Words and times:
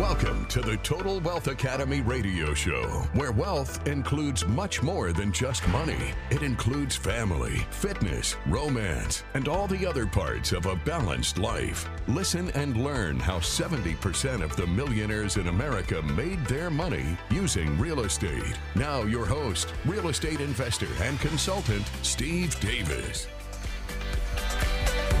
Welcome 0.00 0.44
to 0.48 0.60
the 0.60 0.76
Total 0.76 1.20
Wealth 1.20 1.46
Academy 1.46 2.02
radio 2.02 2.52
show, 2.52 2.86
where 3.14 3.32
wealth 3.32 3.88
includes 3.88 4.46
much 4.46 4.82
more 4.82 5.10
than 5.10 5.32
just 5.32 5.66
money. 5.68 6.12
It 6.28 6.42
includes 6.42 6.94
family, 6.94 7.66
fitness, 7.70 8.36
romance, 8.44 9.24
and 9.32 9.48
all 9.48 9.66
the 9.66 9.86
other 9.86 10.04
parts 10.06 10.52
of 10.52 10.66
a 10.66 10.76
balanced 10.76 11.38
life. 11.38 11.88
Listen 12.08 12.50
and 12.50 12.84
learn 12.84 13.18
how 13.18 13.38
70% 13.38 14.42
of 14.42 14.54
the 14.54 14.66
millionaires 14.66 15.38
in 15.38 15.48
America 15.48 16.02
made 16.02 16.44
their 16.44 16.68
money 16.68 17.16
using 17.30 17.78
real 17.78 18.00
estate. 18.00 18.58
Now, 18.74 19.04
your 19.04 19.24
host, 19.24 19.72
real 19.86 20.08
estate 20.08 20.42
investor 20.42 20.88
and 21.00 21.18
consultant, 21.20 21.90
Steve 22.02 22.60
Davis. 22.60 23.28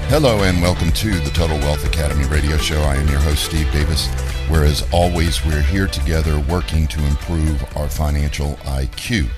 Hello 0.08 0.44
and 0.44 0.62
welcome 0.62 0.92
to 0.92 1.18
the 1.18 1.30
Total 1.30 1.58
Wealth 1.58 1.84
Academy 1.84 2.26
radio 2.26 2.56
show. 2.58 2.80
I 2.82 2.94
am 2.94 3.08
your 3.08 3.18
host, 3.18 3.46
Steve 3.46 3.72
Davis, 3.72 4.06
where 4.48 4.64
as 4.64 4.86
always, 4.92 5.44
we're 5.44 5.62
here 5.62 5.88
together 5.88 6.38
working 6.38 6.86
to 6.86 7.04
improve 7.04 7.64
our 7.76 7.88
financial 7.88 8.54
IQ. 8.62 9.28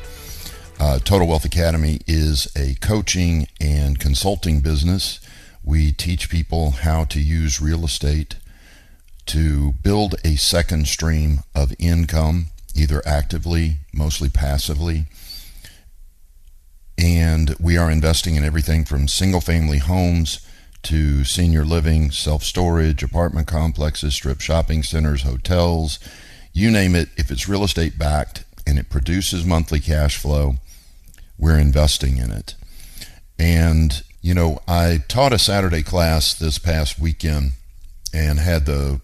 Uh, 0.79 0.99
Total 0.99 1.27
Wealth 1.27 1.47
Academy 1.47 2.01
is 2.07 2.47
a 2.55 2.75
coaching 2.75 3.47
and 3.59 3.99
consulting 3.99 4.61
business. 4.61 5.19
We 5.65 5.93
teach 5.93 6.29
people 6.29 6.73
how 6.73 7.05
to 7.05 7.21
use 7.21 7.61
real 7.61 7.87
estate 7.87 8.37
to 9.27 9.73
build 9.83 10.17
a 10.25 10.37
second 10.37 10.89
stream 10.89 11.41
of 11.55 11.73
income, 11.79 12.47
either 12.75 13.03
actively, 13.07 13.79
mostly 13.95 14.29
passively. 14.29 15.07
And 16.99 17.55
we 17.59 17.79
are 17.79 17.91
investing 17.91 18.35
in 18.35 18.45
everything 18.45 18.85
from 18.85 19.09
single 19.09 19.41
family 19.41 19.79
homes 19.79 20.47
to 20.85 21.25
senior 21.25 21.65
living, 21.65 22.11
self 22.11 22.43
storage, 22.43 23.03
apartment 23.03 23.47
complexes, 23.47 24.15
strip 24.15 24.41
shopping 24.41 24.83
centers, 24.83 25.23
hotels, 25.23 25.99
you 26.53 26.71
name 26.71 26.95
it. 26.95 27.09
If 27.17 27.31
it's 27.31 27.49
real 27.49 27.65
estate 27.65 27.99
backed 27.99 28.45
and 28.67 28.79
it 28.79 28.91
produces 28.91 29.45
monthly 29.45 29.81
cash 29.81 30.17
flow, 30.17 30.57
we're 31.39 31.59
investing 31.59 32.17
in 32.17 32.31
it. 32.31 32.55
And, 33.39 34.03
you 34.21 34.35
know, 34.35 34.61
I 34.67 35.05
taught 35.09 35.33
a 35.33 35.39
Saturday 35.39 35.83
class 35.83 36.35
this 36.35 36.59
past 36.59 36.99
weekend 36.99 37.53
and 38.13 38.39
had 38.39 38.67
the 38.67 39.01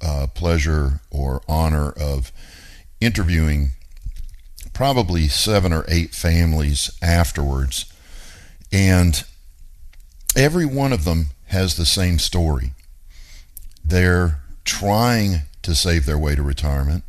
uh, 0.00 0.26
pleasure 0.34 1.00
or 1.10 1.42
honor 1.46 1.92
of 1.92 2.32
interviewing 3.00 3.70
probably 4.72 5.28
seven 5.28 5.72
or 5.72 5.84
eight 5.88 6.14
families 6.14 6.90
afterwards. 7.00 7.92
And 8.72 9.22
every 10.36 10.66
one 10.66 10.92
of 10.92 11.04
them 11.04 11.26
has 11.46 11.76
the 11.76 11.86
same 11.86 12.18
story. 12.18 12.72
They're 13.84 14.40
trying 14.64 15.42
to 15.62 15.74
save 15.74 16.06
their 16.06 16.18
way 16.18 16.34
to 16.34 16.42
retirement, 16.42 17.04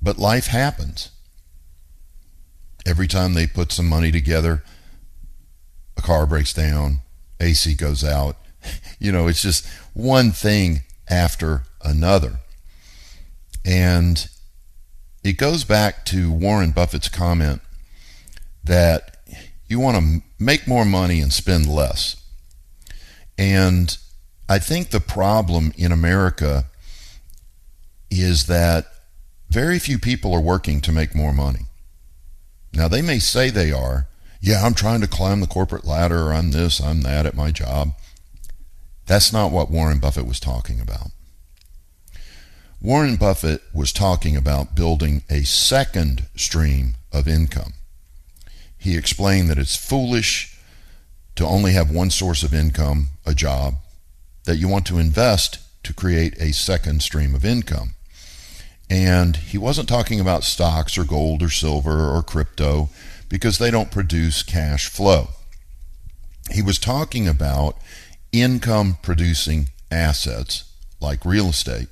but 0.00 0.18
life 0.18 0.46
happens. 0.46 1.10
Every 2.84 3.06
time 3.06 3.34
they 3.34 3.46
put 3.46 3.70
some 3.70 3.88
money 3.88 4.10
together, 4.10 4.64
a 5.96 6.02
car 6.02 6.26
breaks 6.26 6.52
down, 6.52 7.00
AC 7.40 7.74
goes 7.74 8.04
out. 8.04 8.36
You 9.00 9.10
know, 9.10 9.26
it's 9.26 9.42
just 9.42 9.66
one 9.94 10.30
thing 10.30 10.82
after 11.08 11.64
another. 11.84 12.38
And 13.64 14.28
it 15.24 15.32
goes 15.32 15.64
back 15.64 16.04
to 16.06 16.30
Warren 16.30 16.70
Buffett's 16.70 17.08
comment 17.08 17.60
that 18.62 19.11
you 19.72 19.80
want 19.80 19.96
to 19.96 20.22
make 20.38 20.68
more 20.68 20.84
money 20.84 21.20
and 21.20 21.32
spend 21.32 21.66
less. 21.66 22.22
And 23.38 23.96
I 24.48 24.58
think 24.58 24.90
the 24.90 25.00
problem 25.00 25.72
in 25.76 25.90
America 25.90 26.66
is 28.10 28.46
that 28.46 28.86
very 29.48 29.78
few 29.78 29.98
people 29.98 30.34
are 30.34 30.40
working 30.40 30.82
to 30.82 30.92
make 30.92 31.14
more 31.14 31.32
money. 31.32 31.66
Now, 32.74 32.86
they 32.86 33.00
may 33.00 33.18
say 33.18 33.48
they 33.48 33.72
are. 33.72 34.08
Yeah, 34.42 34.62
I'm 34.62 34.74
trying 34.74 35.00
to 35.00 35.06
climb 35.06 35.40
the 35.40 35.46
corporate 35.46 35.86
ladder. 35.86 36.32
I'm 36.32 36.50
this, 36.50 36.78
I'm 36.78 37.00
that 37.02 37.24
at 37.24 37.34
my 37.34 37.50
job. 37.50 37.92
That's 39.06 39.32
not 39.32 39.52
what 39.52 39.70
Warren 39.70 40.00
Buffett 40.00 40.26
was 40.26 40.38
talking 40.38 40.80
about. 40.80 41.08
Warren 42.80 43.16
Buffett 43.16 43.62
was 43.72 43.92
talking 43.92 44.36
about 44.36 44.74
building 44.74 45.22
a 45.30 45.44
second 45.44 46.26
stream 46.36 46.96
of 47.10 47.26
income 47.26 47.72
he 48.82 48.96
explained 48.96 49.48
that 49.48 49.58
it's 49.58 49.76
foolish 49.76 50.58
to 51.36 51.46
only 51.46 51.72
have 51.72 51.88
one 51.88 52.10
source 52.10 52.42
of 52.42 52.52
income, 52.52 53.10
a 53.24 53.32
job, 53.32 53.74
that 54.42 54.56
you 54.56 54.66
want 54.66 54.84
to 54.86 54.98
invest 54.98 55.60
to 55.84 55.94
create 55.94 56.36
a 56.40 56.52
second 56.52 57.00
stream 57.00 57.32
of 57.32 57.44
income. 57.44 57.94
And 58.90 59.36
he 59.36 59.56
wasn't 59.56 59.88
talking 59.88 60.18
about 60.18 60.42
stocks 60.42 60.98
or 60.98 61.04
gold 61.04 61.44
or 61.44 61.48
silver 61.48 62.12
or 62.12 62.24
crypto 62.24 62.88
because 63.28 63.58
they 63.58 63.70
don't 63.70 63.92
produce 63.92 64.42
cash 64.42 64.88
flow. 64.88 65.28
He 66.50 66.60
was 66.60 66.80
talking 66.80 67.28
about 67.28 67.76
income 68.32 68.98
producing 69.00 69.68
assets 69.92 70.64
like 71.00 71.24
real 71.24 71.50
estate. 71.50 71.86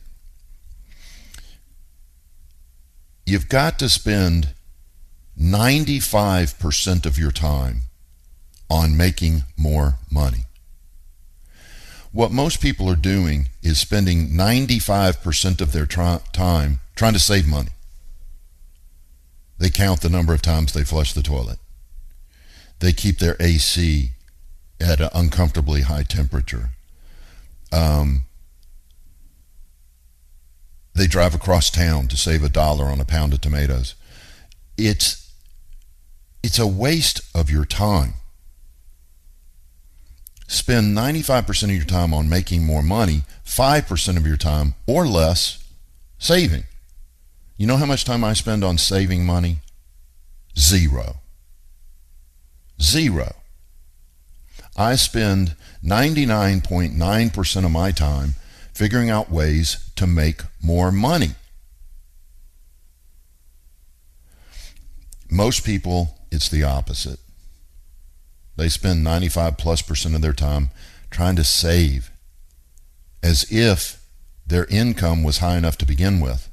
You've 3.24 3.48
got 3.48 3.78
to 3.78 3.88
spend 3.88 4.54
95% 5.40 7.06
of 7.06 7.18
your 7.18 7.30
time 7.30 7.82
on 8.68 8.96
making 8.96 9.44
more 9.56 9.94
money. 10.10 10.44
What 12.12 12.30
most 12.30 12.60
people 12.60 12.90
are 12.90 12.96
doing 12.96 13.48
is 13.62 13.80
spending 13.80 14.28
95% 14.28 15.60
of 15.60 15.72
their 15.72 15.86
time 15.86 16.80
trying 16.94 17.12
to 17.14 17.18
save 17.18 17.46
money. 17.46 17.70
They 19.58 19.70
count 19.70 20.00
the 20.02 20.08
number 20.08 20.34
of 20.34 20.42
times 20.42 20.72
they 20.72 20.84
flush 20.84 21.12
the 21.12 21.22
toilet. 21.22 21.58
They 22.80 22.92
keep 22.92 23.18
their 23.18 23.36
AC 23.40 24.10
at 24.80 25.00
an 25.00 25.10
uncomfortably 25.14 25.82
high 25.82 26.02
temperature. 26.02 26.70
Um, 27.72 28.24
they 30.94 31.06
drive 31.06 31.34
across 31.34 31.70
town 31.70 32.08
to 32.08 32.16
save 32.16 32.42
a 32.42 32.48
dollar 32.48 32.86
on 32.86 33.00
a 33.00 33.04
pound 33.04 33.32
of 33.32 33.40
tomatoes. 33.40 33.94
It's 34.76 35.19
it's 36.42 36.58
a 36.58 36.66
waste 36.66 37.20
of 37.34 37.50
your 37.50 37.64
time. 37.64 38.14
Spend 40.46 40.96
95% 40.96 41.62
of 41.64 41.70
your 41.70 41.84
time 41.84 42.12
on 42.12 42.28
making 42.28 42.64
more 42.64 42.82
money, 42.82 43.22
5% 43.46 44.16
of 44.16 44.26
your 44.26 44.36
time 44.36 44.74
or 44.86 45.06
less 45.06 45.62
saving. 46.18 46.64
You 47.56 47.66
know 47.66 47.76
how 47.76 47.86
much 47.86 48.04
time 48.04 48.24
I 48.24 48.32
spend 48.32 48.64
on 48.64 48.78
saving 48.78 49.24
money? 49.24 49.58
Zero. 50.58 51.16
Zero. 52.80 53.36
I 54.76 54.96
spend 54.96 55.54
99.9% 55.84 57.64
of 57.64 57.70
my 57.70 57.92
time 57.92 58.34
figuring 58.72 59.10
out 59.10 59.30
ways 59.30 59.90
to 59.96 60.06
make 60.06 60.42
more 60.62 60.90
money. 60.90 61.32
Most 65.30 65.64
people 65.64 66.16
it's 66.30 66.48
the 66.48 66.62
opposite. 66.62 67.18
They 68.56 68.68
spend 68.68 69.02
95 69.02 69.56
plus 69.56 69.82
percent 69.82 70.14
of 70.14 70.20
their 70.20 70.32
time 70.32 70.70
trying 71.10 71.36
to 71.36 71.44
save 71.44 72.10
as 73.22 73.46
if 73.50 74.04
their 74.46 74.66
income 74.66 75.22
was 75.22 75.38
high 75.38 75.56
enough 75.56 75.78
to 75.78 75.86
begin 75.86 76.20
with. 76.20 76.48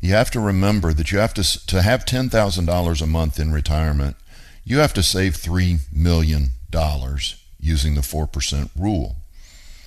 You 0.00 0.14
have 0.14 0.30
to 0.32 0.40
remember 0.40 0.92
that 0.92 1.12
you 1.12 1.18
have 1.18 1.34
to 1.34 1.66
to 1.66 1.82
have 1.82 2.04
$10,000 2.04 3.02
a 3.02 3.06
month 3.06 3.38
in 3.38 3.52
retirement, 3.52 4.16
you 4.64 4.78
have 4.78 4.94
to 4.94 5.02
save 5.02 5.36
3 5.36 5.78
million 5.92 6.50
dollars 6.70 7.36
using 7.60 7.94
the 7.94 8.00
4% 8.00 8.70
rule. 8.76 9.16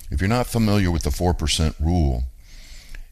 If 0.10 0.22
you're 0.22 0.30
not 0.30 0.48
familiar 0.48 0.92
with 0.92 1.04
the 1.04 1.10
4% 1.10 1.76
rule, 1.80 2.26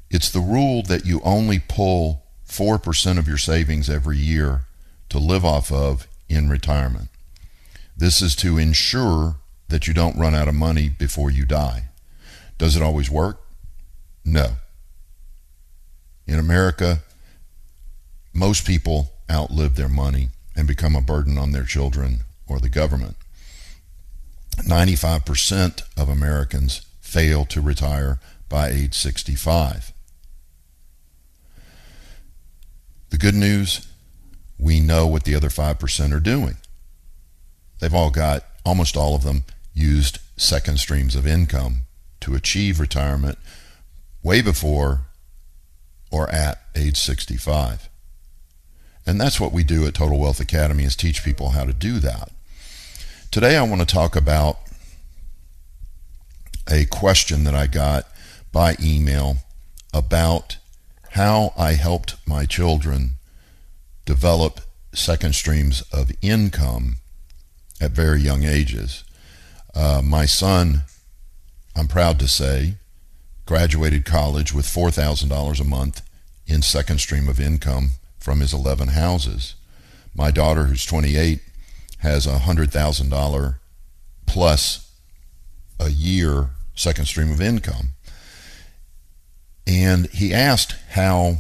it's 0.10 0.30
the 0.30 0.40
rule 0.40 0.84
that 0.84 1.06
you 1.06 1.20
only 1.24 1.60
pull 1.60 2.24
4% 2.48 3.18
of 3.18 3.28
your 3.28 3.38
savings 3.38 3.90
every 3.90 4.18
year 4.18 4.66
to 5.14 5.20
live 5.20 5.46
off 5.46 5.72
of 5.72 6.08
in 6.28 6.50
retirement. 6.50 7.08
This 7.96 8.22
is 8.22 8.36
to 8.38 8.58
ensure 8.58 9.36
that 9.70 9.88
you 9.88 9.94
don't 9.94 10.18
run 10.18 10.36
out 10.36 10.48
of 10.48 10.56
money 10.56 10.90
before 10.90 11.32
you 11.32 11.46
die. 11.46 11.86
Does 12.58 12.76
it 12.76 12.82
always 12.82 13.10
work? 13.10 13.42
No. 14.26 14.58
In 16.26 16.40
America, 16.40 17.04
most 18.34 18.66
people 18.66 19.14
outlive 19.32 19.76
their 19.76 19.90
money 19.90 20.30
and 20.56 20.68
become 20.68 20.96
a 20.96 21.02
burden 21.02 21.38
on 21.38 21.52
their 21.52 21.64
children 21.64 22.22
or 22.48 22.60
the 22.60 22.70
government. 22.70 23.16
95% 24.58 25.84
of 25.98 26.10
Americans 26.10 26.82
fail 27.02 27.46
to 27.46 27.62
retire 27.62 28.20
by 28.50 28.70
age 28.70 28.96
65. 28.96 29.94
The 33.10 33.18
good 33.18 33.36
news 33.36 33.88
we 34.64 34.80
know 34.80 35.06
what 35.06 35.26
the 35.26 35.36
other 35.36 35.50
5% 35.50 36.14
are 36.14 36.20
doing. 36.22 36.56
They've 37.80 37.94
all 37.94 38.12
got, 38.12 38.46
almost 38.66 38.96
all 38.96 39.14
of 39.14 39.24
them, 39.24 39.44
used 39.74 40.20
second 40.38 40.80
streams 40.80 41.16
of 41.18 41.28
income 41.28 41.82
to 42.22 42.34
achieve 42.34 42.80
retirement 42.80 43.38
way 44.24 44.42
before 44.42 45.02
or 46.12 46.30
at 46.30 46.62
age 46.76 46.98
65. 46.98 47.90
And 49.06 49.20
that's 49.20 49.38
what 49.38 49.52
we 49.52 49.66
do 49.66 49.86
at 49.86 49.96
Total 49.96 50.18
Wealth 50.18 50.40
Academy 50.40 50.86
is 50.86 50.96
teach 50.96 51.26
people 51.26 51.50
how 51.50 51.66
to 51.66 51.74
do 51.74 52.00
that. 52.00 52.32
Today 53.32 53.58
I 53.58 53.64
want 53.64 53.82
to 53.82 53.94
talk 53.94 54.16
about 54.16 54.60
a 56.72 56.86
question 56.86 57.44
that 57.44 57.54
I 57.54 57.68
got 57.68 58.08
by 58.54 58.78
email 58.82 59.38
about 59.94 60.56
how 61.12 61.52
I 61.58 61.74
helped 61.74 62.16
my 62.26 62.46
children 62.46 63.16
develop 64.06 64.62
second 64.94 65.36
streams 65.36 65.82
of 65.92 66.12
income 66.22 66.98
at 67.82 67.92
very 67.92 68.22
young 68.22 68.44
ages. 68.44 69.04
Uh, 69.76 70.02
my 70.04 70.26
son, 70.26 70.84
I'm 71.76 71.88
proud 71.88 72.20
to 72.20 72.28
say, 72.28 72.76
graduated 73.46 74.06
college 74.06 74.54
with 74.54 74.66
$4,000 74.66 75.60
a 75.60 75.64
month 75.64 76.02
in 76.46 76.62
second 76.62 77.00
stream 77.00 77.28
of 77.28 77.40
income 77.40 77.92
from 78.20 78.40
his 78.40 78.54
11 78.54 78.90
houses. 78.90 79.56
My 80.16 80.32
daughter, 80.32 80.66
who's 80.66 80.86
28, 80.86 81.42
has 82.00 82.28
a 82.28 82.40
$100,000 82.40 83.56
plus 84.26 84.92
a 85.80 85.90
year 85.90 86.50
second 86.76 87.06
stream 87.06 87.32
of 87.32 87.42
income. 87.42 87.90
And 89.66 90.08
he 90.08 90.34
asked 90.34 90.76
how 90.92 91.38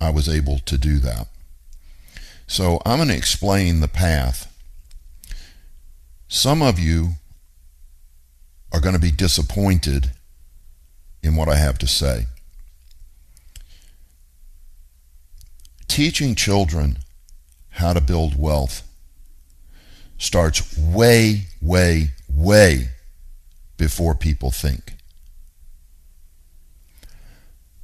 I 0.00 0.10
was 0.10 0.28
able 0.28 0.58
to 0.60 0.78
do 0.78 0.98
that. 1.00 1.28
So 2.46 2.80
I'm 2.86 2.98
going 2.98 3.08
to 3.08 3.16
explain 3.16 3.80
the 3.80 3.88
path. 3.88 4.52
Some 6.28 6.62
of 6.62 6.78
you 6.78 7.12
are 8.72 8.80
going 8.80 8.94
to 8.94 9.00
be 9.00 9.10
disappointed 9.10 10.12
in 11.22 11.34
what 11.34 11.48
I 11.48 11.56
have 11.56 11.78
to 11.78 11.86
say. 11.86 12.26
Teaching 15.88 16.34
children 16.34 16.98
how 17.70 17.92
to 17.92 18.00
build 18.00 18.38
wealth 18.38 18.82
starts 20.18 20.76
way, 20.78 21.42
way, 21.60 22.10
way 22.28 22.90
before 23.76 24.14
people 24.14 24.50
think. 24.50 24.94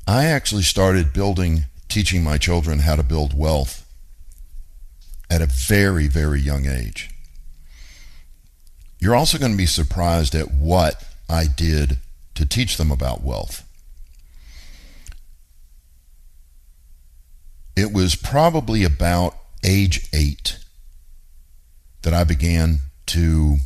I 0.07 0.27
actually 0.27 0.63
started 0.63 1.13
building, 1.13 1.65
teaching 1.89 2.23
my 2.23 2.39
children 2.39 2.81
how 2.81 2.97
to 2.97 3.03
build 3.03 3.37
wealth 3.37 3.82
at 5.33 5.41
a 5.41 5.47
very, 5.47 6.09
very 6.09 6.39
young 6.39 6.67
age. 6.67 7.09
You're 8.99 9.17
also 9.17 9.39
going 9.39 9.53
to 9.53 9.57
be 9.57 9.65
surprised 9.65 10.35
at 10.35 10.53
what 10.53 11.03
I 11.27 11.47
did 11.47 11.97
to 12.35 12.45
teach 12.45 12.77
them 12.77 12.91
about 12.91 13.23
wealth. 13.23 13.67
It 17.75 17.95
was 17.95 18.15
probably 18.15 18.85
about 18.85 19.35
age 19.65 20.07
eight 20.13 20.59
that 22.03 22.13
I 22.13 22.25
began 22.25 22.81
to 23.07 23.57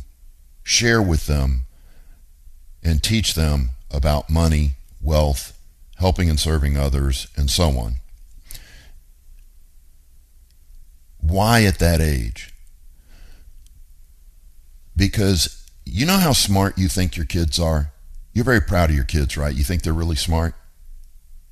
share 0.63 1.01
with 1.01 1.25
them 1.27 1.63
and 2.81 3.03
teach 3.03 3.33
them 3.33 3.71
about 3.91 4.29
money, 4.29 4.75
wealth, 5.01 5.59
helping 5.97 6.29
and 6.29 6.39
serving 6.39 6.77
others, 6.77 7.27
and 7.35 7.49
so 7.49 7.77
on. 7.77 7.95
Why 11.27 11.63
at 11.65 11.79
that 11.79 11.99
age? 12.01 12.53
Because 14.95 15.65
you 15.85 16.05
know 16.05 16.17
how 16.17 16.33
smart 16.33 16.77
you 16.77 16.87
think 16.87 17.17
your 17.17 17.25
kids 17.25 17.59
are? 17.59 17.91
You're 18.33 18.45
very 18.45 18.61
proud 18.61 18.89
of 18.89 18.95
your 18.95 19.05
kids, 19.05 19.37
right? 19.37 19.53
You 19.53 19.63
think 19.63 19.81
they're 19.81 19.93
really 19.93 20.15
smart? 20.15 20.53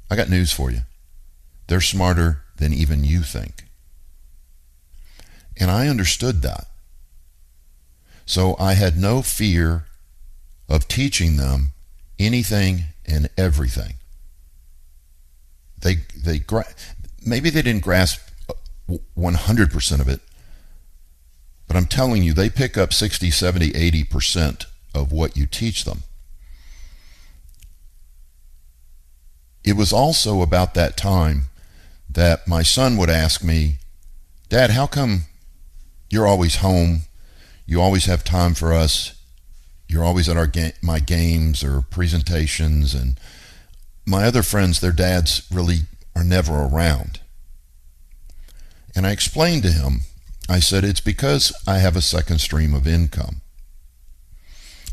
I 0.09 0.15
got 0.15 0.29
news 0.29 0.51
for 0.51 0.71
you. 0.71 0.81
They're 1.67 1.81
smarter 1.81 2.43
than 2.57 2.73
even 2.73 3.03
you 3.03 3.21
think. 3.21 3.65
And 5.57 5.71
I 5.71 5.87
understood 5.87 6.41
that. 6.41 6.67
So 8.25 8.55
I 8.59 8.73
had 8.73 8.97
no 8.97 9.21
fear 9.21 9.85
of 10.67 10.87
teaching 10.87 11.37
them 11.37 11.73
anything 12.17 12.85
and 13.05 13.29
everything. 13.37 13.95
They 15.77 15.95
they 16.15 16.41
maybe 17.23 17.49
they 17.49 17.61
didn't 17.61 17.83
grasp 17.83 18.24
100% 18.87 19.99
of 19.99 20.07
it, 20.07 20.21
but 21.67 21.75
I'm 21.75 21.85
telling 21.87 22.23
you 22.23 22.33
they 22.33 22.49
pick 22.49 22.77
up 22.77 22.93
60, 22.93 23.31
70, 23.31 23.71
80% 23.71 24.65
of 24.93 25.11
what 25.11 25.35
you 25.35 25.45
teach 25.45 25.83
them. 25.83 26.03
It 29.63 29.75
was 29.75 29.91
also 29.91 30.41
about 30.41 30.75
that 30.75 30.95
time 30.95 31.45
that 32.09 32.47
my 32.47 32.61
son 32.61 32.97
would 32.97 33.09
ask 33.09 33.43
me, 33.43 33.77
Dad, 34.47 34.69
how 34.69 34.85
come 34.85 35.23
you're 36.09 36.27
always 36.27 36.57
home? 36.57 37.01
You 37.65 37.81
always 37.81 38.05
have 38.05 38.23
time 38.23 38.53
for 38.53 38.73
us. 38.73 39.15
You're 39.87 40.03
always 40.03 40.29
at 40.29 40.37
our 40.37 40.47
ga- 40.47 40.75
my 40.81 40.99
games 40.99 41.63
or 41.63 41.81
presentations, 41.81 42.93
and 42.93 43.19
my 44.05 44.25
other 44.25 44.43
friends, 44.43 44.79
their 44.79 44.91
dads 44.91 45.47
really 45.51 45.79
are 46.15 46.23
never 46.23 46.53
around. 46.53 47.19
And 48.95 49.05
I 49.05 49.11
explained 49.11 49.63
to 49.63 49.71
him, 49.71 50.01
I 50.47 50.59
said, 50.59 50.83
it's 50.83 51.01
because 51.01 51.51
I 51.67 51.79
have 51.79 51.95
a 51.95 52.01
second 52.01 52.39
stream 52.39 52.73
of 52.73 52.87
income. 52.87 53.41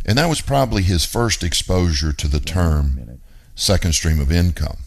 And 0.04 0.18
that 0.18 0.28
was 0.28 0.40
probably 0.40 0.82
his 0.82 1.04
first 1.04 1.44
exposure 1.44 2.12
to 2.12 2.26
the 2.26 2.40
term 2.40 3.20
second 3.54 3.92
stream 3.92 4.18
of 4.18 4.32
income. 4.32 4.78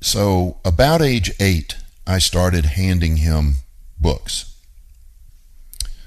So, 0.00 0.58
about 0.64 1.02
age 1.02 1.32
eight, 1.40 1.76
I 2.06 2.18
started 2.18 2.64
handing 2.64 3.18
him 3.18 3.56
books. 4.00 4.54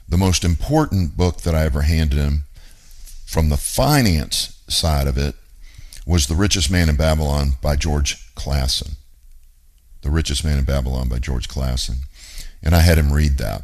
The 0.07 0.17
most 0.17 0.43
important 0.43 1.15
book 1.15 1.41
that 1.41 1.55
I 1.55 1.65
ever 1.65 1.83
handed 1.83 2.17
him 2.17 2.43
from 3.25 3.49
the 3.49 3.57
finance 3.57 4.61
side 4.67 5.07
of 5.07 5.17
it 5.17 5.35
was 6.05 6.27
The 6.27 6.35
Richest 6.35 6.71
Man 6.71 6.89
in 6.89 6.95
Babylon 6.95 7.53
by 7.61 7.75
George 7.75 8.28
Clason. 8.39 8.95
The 10.01 10.09
Richest 10.09 10.45
Man 10.45 10.57
in 10.57 10.63
Babylon 10.63 11.09
by 11.09 11.19
George 11.19 11.49
Clason. 11.49 11.97
And 12.63 12.73
I 12.73 12.79
had 12.79 12.97
him 12.97 13.11
read 13.11 13.37
that. 13.37 13.63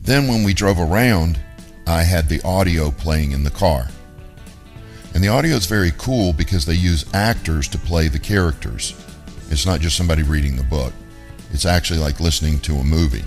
Then, 0.00 0.26
when 0.26 0.42
we 0.42 0.52
drove 0.52 0.80
around, 0.80 1.38
I 1.86 2.02
had 2.02 2.28
the 2.28 2.42
audio 2.42 2.90
playing 2.90 3.30
in 3.30 3.44
the 3.44 3.50
car. 3.50 3.86
And 5.14 5.22
the 5.22 5.28
audio 5.28 5.54
is 5.54 5.66
very 5.66 5.92
cool 5.98 6.32
because 6.32 6.66
they 6.66 6.74
use 6.74 7.04
actors 7.14 7.68
to 7.68 7.78
play 7.78 8.08
the 8.08 8.18
characters. 8.18 8.94
It's 9.50 9.66
not 9.66 9.80
just 9.80 9.96
somebody 9.96 10.22
reading 10.22 10.56
the 10.56 10.64
book, 10.64 10.92
it's 11.52 11.66
actually 11.66 12.00
like 12.00 12.18
listening 12.18 12.58
to 12.60 12.76
a 12.76 12.84
movie. 12.84 13.24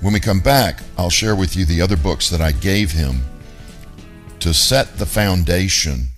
When 0.00 0.12
we 0.12 0.20
come 0.20 0.40
back, 0.40 0.82
I'll 0.98 1.10
share 1.10 1.36
with 1.36 1.56
you 1.56 1.64
the 1.64 1.80
other 1.80 1.96
books 1.96 2.28
that 2.30 2.40
I 2.40 2.52
gave 2.52 2.92
him 2.92 3.20
to 4.40 4.52
set 4.52 4.98
the 4.98 5.06
foundation 5.06 6.08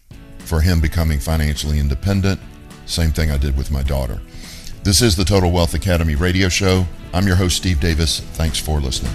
for 0.53 0.61
him 0.61 0.83
becoming 0.83 1.19
financially 1.19 1.81
independent. 1.81 2.39
Same 2.85 3.11
thing 3.11 3.31
I 3.31 3.39
did 3.39 3.57
with 3.57 3.71
my 3.71 3.83
daughter. 3.83 4.21
This 4.83 5.01
is 5.01 5.17
the 5.17 5.25
Total 5.25 5.51
Wealth 5.51 5.73
Academy 5.73 6.15
radio 6.15 6.51
show. 6.51 6.85
I'm 7.15 7.27
your 7.27 7.37
host, 7.37 7.57
Steve 7.57 7.81
Davis. 7.81 8.21
Thanks 8.21 8.59
for 8.59 8.79
listening. 8.79 9.15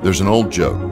There's 0.00 0.20
an 0.20 0.28
old 0.28 0.52
joke. 0.52 0.91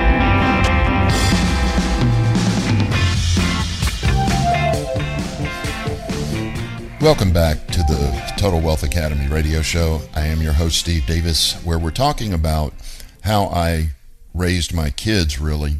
Welcome 7.01 7.33
back 7.33 7.65
to 7.69 7.79
the 7.79 8.33
Total 8.37 8.61
Wealth 8.61 8.83
Academy 8.83 9.27
radio 9.27 9.63
show. 9.63 10.01
I 10.13 10.27
am 10.27 10.39
your 10.39 10.53
host, 10.53 10.77
Steve 10.77 11.07
Davis, 11.07 11.55
where 11.63 11.79
we're 11.79 11.89
talking 11.89 12.31
about 12.31 12.75
how 13.21 13.45
I 13.45 13.93
raised 14.35 14.71
my 14.71 14.91
kids, 14.91 15.41
really, 15.41 15.77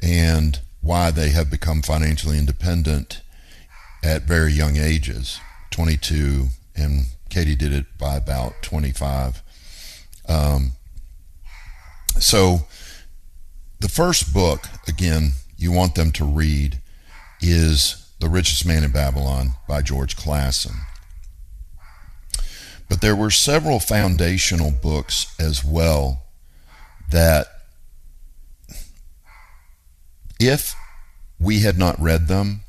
and 0.00 0.58
why 0.80 1.10
they 1.10 1.28
have 1.28 1.50
become 1.50 1.82
financially 1.82 2.38
independent 2.38 3.20
at 4.02 4.22
very 4.22 4.54
young 4.54 4.78
ages 4.78 5.38
22 5.70 6.46
and 6.74 7.08
Katie 7.28 7.54
did 7.54 7.74
it 7.74 7.84
by 7.98 8.16
about 8.16 8.62
25. 8.62 9.42
Um, 10.30 10.72
so 12.18 12.60
the 13.80 13.90
first 13.90 14.32
book, 14.32 14.66
again, 14.86 15.32
you 15.58 15.72
want 15.72 15.94
them 15.94 16.10
to 16.12 16.24
read 16.24 16.80
is 17.42 18.07
The 18.20 18.28
Richest 18.28 18.66
Man 18.66 18.84
in 18.84 18.90
Babylon 18.90 19.52
by 19.68 19.82
George 19.82 20.16
Clason. 20.16 20.74
But 22.88 23.00
there 23.00 23.16
were 23.16 23.30
several 23.30 23.80
foundational 23.80 24.70
books 24.70 25.34
as 25.38 25.64
well 25.64 26.24
that 27.10 27.46
if 30.40 30.74
we 31.38 31.60
had 31.60 31.78
not 31.78 32.00
read 32.00 32.28
them, 32.28 32.60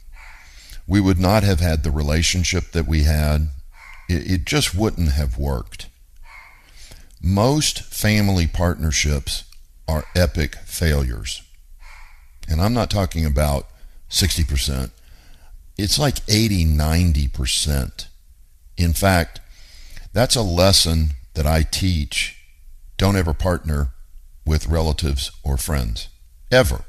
we 0.87 0.99
would 0.99 1.19
not 1.19 1.43
have 1.43 1.59
had 1.59 1.83
the 1.83 1.91
relationship 1.91 2.71
that 2.71 2.87
we 2.87 3.03
had. 3.03 3.49
It, 4.09 4.31
it 4.31 4.45
just 4.45 4.75
wouldn't 4.75 5.11
have 5.11 5.37
worked. 5.37 5.87
Most 7.21 7.81
family 7.83 8.47
partnerships 8.47 9.43
are 9.87 10.05
epic 10.15 10.55
failures. 10.65 11.43
And 12.47 12.61
I'm 12.61 12.73
not 12.73 12.89
talking 12.89 13.25
about 13.25 13.67
60%. 14.09 14.91
It's 15.81 15.97
like 15.97 16.17
80, 16.27 16.65
90%. 16.65 18.07
In 18.75 18.91
fact, 18.91 19.39
that's 20.11 20.35
a 20.35 20.41
lesson 20.41 21.11
that 21.35 21.47
I 21.47 21.63
teach. 21.63 22.37
Don't 22.97 23.15
ever 23.15 23.33
partner 23.33 23.93
with 24.45 24.67
relatives 24.67 25.31
or 25.41 25.55
friends. 25.55 26.09
Ever. 26.51 26.83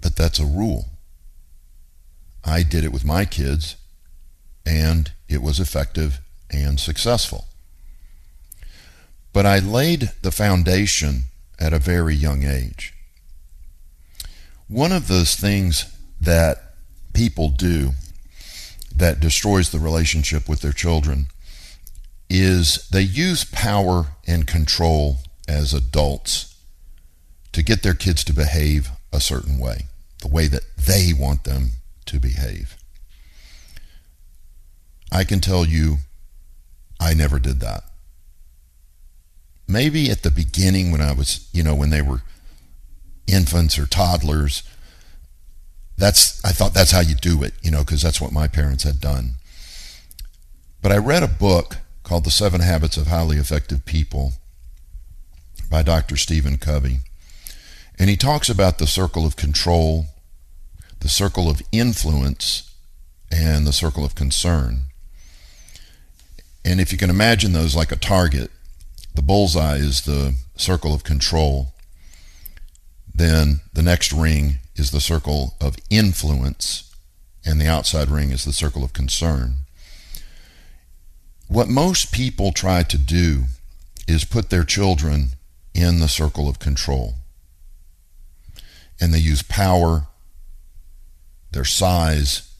But 0.00 0.16
that's 0.16 0.40
a 0.40 0.44
rule. 0.44 0.86
I 2.44 2.64
did 2.64 2.82
it 2.82 2.92
with 2.92 3.04
my 3.04 3.24
kids, 3.24 3.76
and 4.66 5.12
it 5.28 5.40
was 5.40 5.60
effective 5.60 6.20
and 6.50 6.80
successful. 6.80 7.44
But 9.32 9.46
I 9.46 9.60
laid 9.60 10.10
the 10.22 10.32
foundation 10.32 11.26
at 11.60 11.72
a 11.72 11.78
very 11.78 12.16
young 12.16 12.42
age. 12.42 12.92
One 14.70 14.92
of 14.92 15.08
those 15.08 15.34
things 15.34 15.92
that 16.20 16.74
people 17.12 17.48
do 17.48 17.90
that 18.94 19.18
destroys 19.18 19.70
the 19.70 19.80
relationship 19.80 20.48
with 20.48 20.60
their 20.60 20.72
children 20.72 21.26
is 22.28 22.88
they 22.92 23.02
use 23.02 23.42
power 23.44 24.12
and 24.28 24.46
control 24.46 25.18
as 25.48 25.74
adults 25.74 26.54
to 27.50 27.64
get 27.64 27.82
their 27.82 27.94
kids 27.94 28.22
to 28.22 28.32
behave 28.32 28.90
a 29.12 29.20
certain 29.20 29.58
way, 29.58 29.86
the 30.20 30.28
way 30.28 30.46
that 30.46 30.62
they 30.78 31.12
want 31.12 31.42
them 31.42 31.70
to 32.06 32.20
behave. 32.20 32.76
I 35.10 35.24
can 35.24 35.40
tell 35.40 35.64
you, 35.64 35.96
I 37.00 37.12
never 37.12 37.40
did 37.40 37.58
that. 37.58 37.82
Maybe 39.66 40.12
at 40.12 40.22
the 40.22 40.30
beginning 40.30 40.92
when 40.92 41.00
I 41.00 41.10
was, 41.12 41.48
you 41.52 41.64
know, 41.64 41.74
when 41.74 41.90
they 41.90 42.02
were 42.02 42.22
infants 43.30 43.78
or 43.78 43.86
toddlers, 43.86 44.62
that's 45.96 46.42
I 46.44 46.52
thought 46.52 46.74
that's 46.74 46.92
how 46.92 47.00
you 47.00 47.14
do 47.14 47.42
it, 47.42 47.54
you 47.62 47.70
know, 47.70 47.80
because 47.80 48.02
that's 48.02 48.20
what 48.20 48.32
my 48.32 48.48
parents 48.48 48.84
had 48.84 49.00
done. 49.00 49.32
But 50.82 50.92
I 50.92 50.96
read 50.96 51.22
a 51.22 51.28
book 51.28 51.78
called 52.02 52.24
The 52.24 52.30
Seven 52.30 52.60
Habits 52.60 52.96
of 52.96 53.06
Highly 53.06 53.36
Effective 53.36 53.84
People 53.84 54.32
by 55.70 55.82
Dr. 55.82 56.16
Stephen 56.16 56.56
Covey. 56.56 57.00
And 57.98 58.08
he 58.08 58.16
talks 58.16 58.48
about 58.48 58.78
the 58.78 58.86
circle 58.86 59.26
of 59.26 59.36
control, 59.36 60.06
the 61.00 61.08
circle 61.08 61.50
of 61.50 61.62
influence, 61.70 62.74
and 63.30 63.66
the 63.66 63.72
circle 63.72 64.04
of 64.04 64.14
concern. 64.14 64.84
And 66.64 66.80
if 66.80 66.92
you 66.92 66.98
can 66.98 67.10
imagine 67.10 67.52
those 67.52 67.76
like 67.76 67.92
a 67.92 67.96
target, 67.96 68.50
the 69.14 69.22
bullseye 69.22 69.76
is 69.76 70.02
the 70.02 70.34
circle 70.56 70.94
of 70.94 71.04
control. 71.04 71.74
Then 73.14 73.60
the 73.72 73.82
next 73.82 74.12
ring 74.12 74.58
is 74.76 74.90
the 74.90 75.00
circle 75.00 75.54
of 75.60 75.76
influence, 75.90 76.94
and 77.44 77.60
the 77.60 77.68
outside 77.68 78.08
ring 78.08 78.30
is 78.30 78.44
the 78.44 78.52
circle 78.52 78.84
of 78.84 78.92
concern. 78.92 79.56
What 81.48 81.68
most 81.68 82.12
people 82.12 82.52
try 82.52 82.82
to 82.84 82.98
do 82.98 83.44
is 84.06 84.24
put 84.24 84.50
their 84.50 84.64
children 84.64 85.30
in 85.74 86.00
the 86.00 86.08
circle 86.08 86.48
of 86.48 86.58
control. 86.58 87.14
And 89.00 89.14
they 89.14 89.18
use 89.18 89.42
power, 89.42 90.06
their 91.52 91.64
size, 91.64 92.52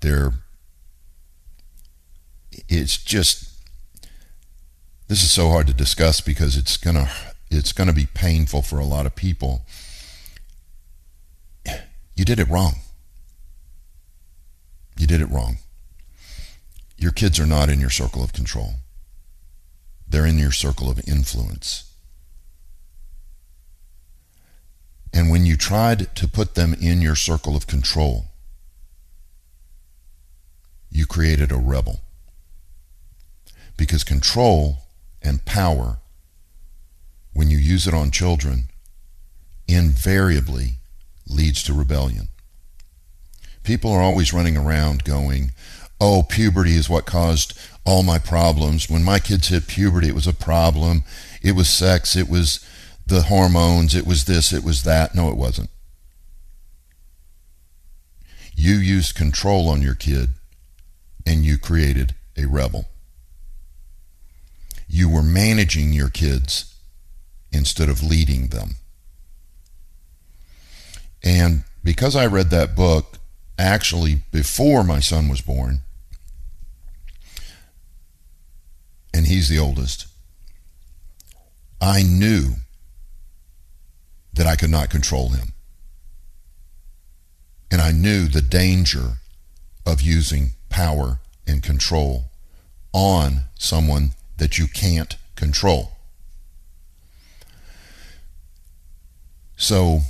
their. 0.00 0.32
It's 2.68 2.96
just. 3.02 3.44
This 5.08 5.22
is 5.22 5.32
so 5.32 5.48
hard 5.48 5.66
to 5.68 5.72
discuss 5.72 6.20
because 6.20 6.56
it's 6.56 6.76
going 6.76 6.96
to 6.96 7.10
it's 7.50 7.72
going 7.72 7.88
to 7.88 7.94
be 7.94 8.06
painful 8.06 8.62
for 8.62 8.78
a 8.78 8.84
lot 8.84 9.06
of 9.06 9.14
people. 9.14 9.64
You 12.14 12.24
did 12.24 12.38
it 12.38 12.48
wrong. 12.48 12.76
You 14.96 15.06
did 15.06 15.20
it 15.20 15.30
wrong. 15.30 15.58
Your 16.96 17.12
kids 17.12 17.38
are 17.38 17.46
not 17.46 17.70
in 17.70 17.80
your 17.80 17.90
circle 17.90 18.24
of 18.24 18.32
control. 18.32 18.74
They're 20.08 20.26
in 20.26 20.38
your 20.38 20.50
circle 20.50 20.90
of 20.90 21.00
influence. 21.06 21.92
And 25.12 25.30
when 25.30 25.46
you 25.46 25.56
tried 25.56 26.14
to 26.16 26.28
put 26.28 26.54
them 26.54 26.74
in 26.74 27.00
your 27.00 27.14
circle 27.14 27.56
of 27.56 27.66
control, 27.66 28.26
you 30.90 31.06
created 31.06 31.52
a 31.52 31.56
rebel. 31.56 32.00
Because 33.76 34.02
control 34.02 34.78
and 35.22 35.44
power, 35.44 35.98
when 37.38 37.50
you 37.52 37.56
use 37.56 37.86
it 37.86 37.94
on 37.94 38.10
children, 38.10 38.64
invariably 39.68 40.80
leads 41.28 41.62
to 41.62 41.72
rebellion. 41.72 42.26
People 43.62 43.92
are 43.92 44.02
always 44.02 44.32
running 44.32 44.56
around 44.56 45.04
going, 45.04 45.52
oh, 46.00 46.24
puberty 46.24 46.74
is 46.74 46.90
what 46.90 47.06
caused 47.06 47.56
all 47.84 48.02
my 48.02 48.18
problems. 48.18 48.90
When 48.90 49.04
my 49.04 49.20
kids 49.20 49.50
hit 49.50 49.68
puberty, 49.68 50.08
it 50.08 50.16
was 50.16 50.26
a 50.26 50.34
problem. 50.34 51.04
It 51.40 51.52
was 51.52 51.68
sex. 51.68 52.16
It 52.16 52.28
was 52.28 52.58
the 53.06 53.22
hormones. 53.22 53.94
It 53.94 54.04
was 54.04 54.24
this. 54.24 54.52
It 54.52 54.64
was 54.64 54.82
that. 54.82 55.14
No, 55.14 55.28
it 55.28 55.36
wasn't. 55.36 55.70
You 58.56 58.74
used 58.74 59.14
control 59.14 59.68
on 59.68 59.80
your 59.80 59.94
kid 59.94 60.30
and 61.24 61.44
you 61.44 61.56
created 61.56 62.16
a 62.36 62.46
rebel. 62.46 62.88
You 64.88 65.08
were 65.08 65.22
managing 65.22 65.92
your 65.92 66.10
kids 66.10 66.67
instead 67.52 67.88
of 67.88 68.02
leading 68.02 68.48
them. 68.48 68.76
And 71.22 71.64
because 71.82 72.14
I 72.14 72.26
read 72.26 72.50
that 72.50 72.76
book 72.76 73.18
actually 73.58 74.22
before 74.30 74.84
my 74.84 75.00
son 75.00 75.28
was 75.28 75.40
born, 75.40 75.80
and 79.12 79.26
he's 79.26 79.48
the 79.48 79.58
oldest, 79.58 80.06
I 81.80 82.02
knew 82.02 82.54
that 84.32 84.46
I 84.46 84.56
could 84.56 84.70
not 84.70 84.90
control 84.90 85.30
him. 85.30 85.52
And 87.70 87.80
I 87.80 87.90
knew 87.92 88.28
the 88.28 88.42
danger 88.42 89.18
of 89.84 90.00
using 90.00 90.52
power 90.68 91.18
and 91.46 91.62
control 91.62 92.30
on 92.92 93.42
someone 93.58 94.12
that 94.36 94.58
you 94.58 94.66
can't 94.68 95.16
control. 95.34 95.97
So 99.58 100.00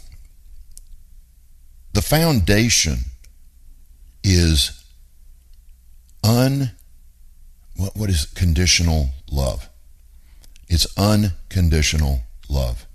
the 1.94 2.02
foundation 2.02 2.98
is 4.22 4.84
un 6.22 6.72
what, 7.76 7.96
what 7.96 8.10
is 8.10 8.26
conditional 8.26 9.10
love? 9.30 9.68
It's 10.68 10.86
unconditional 10.98 12.20
love. 12.48 12.86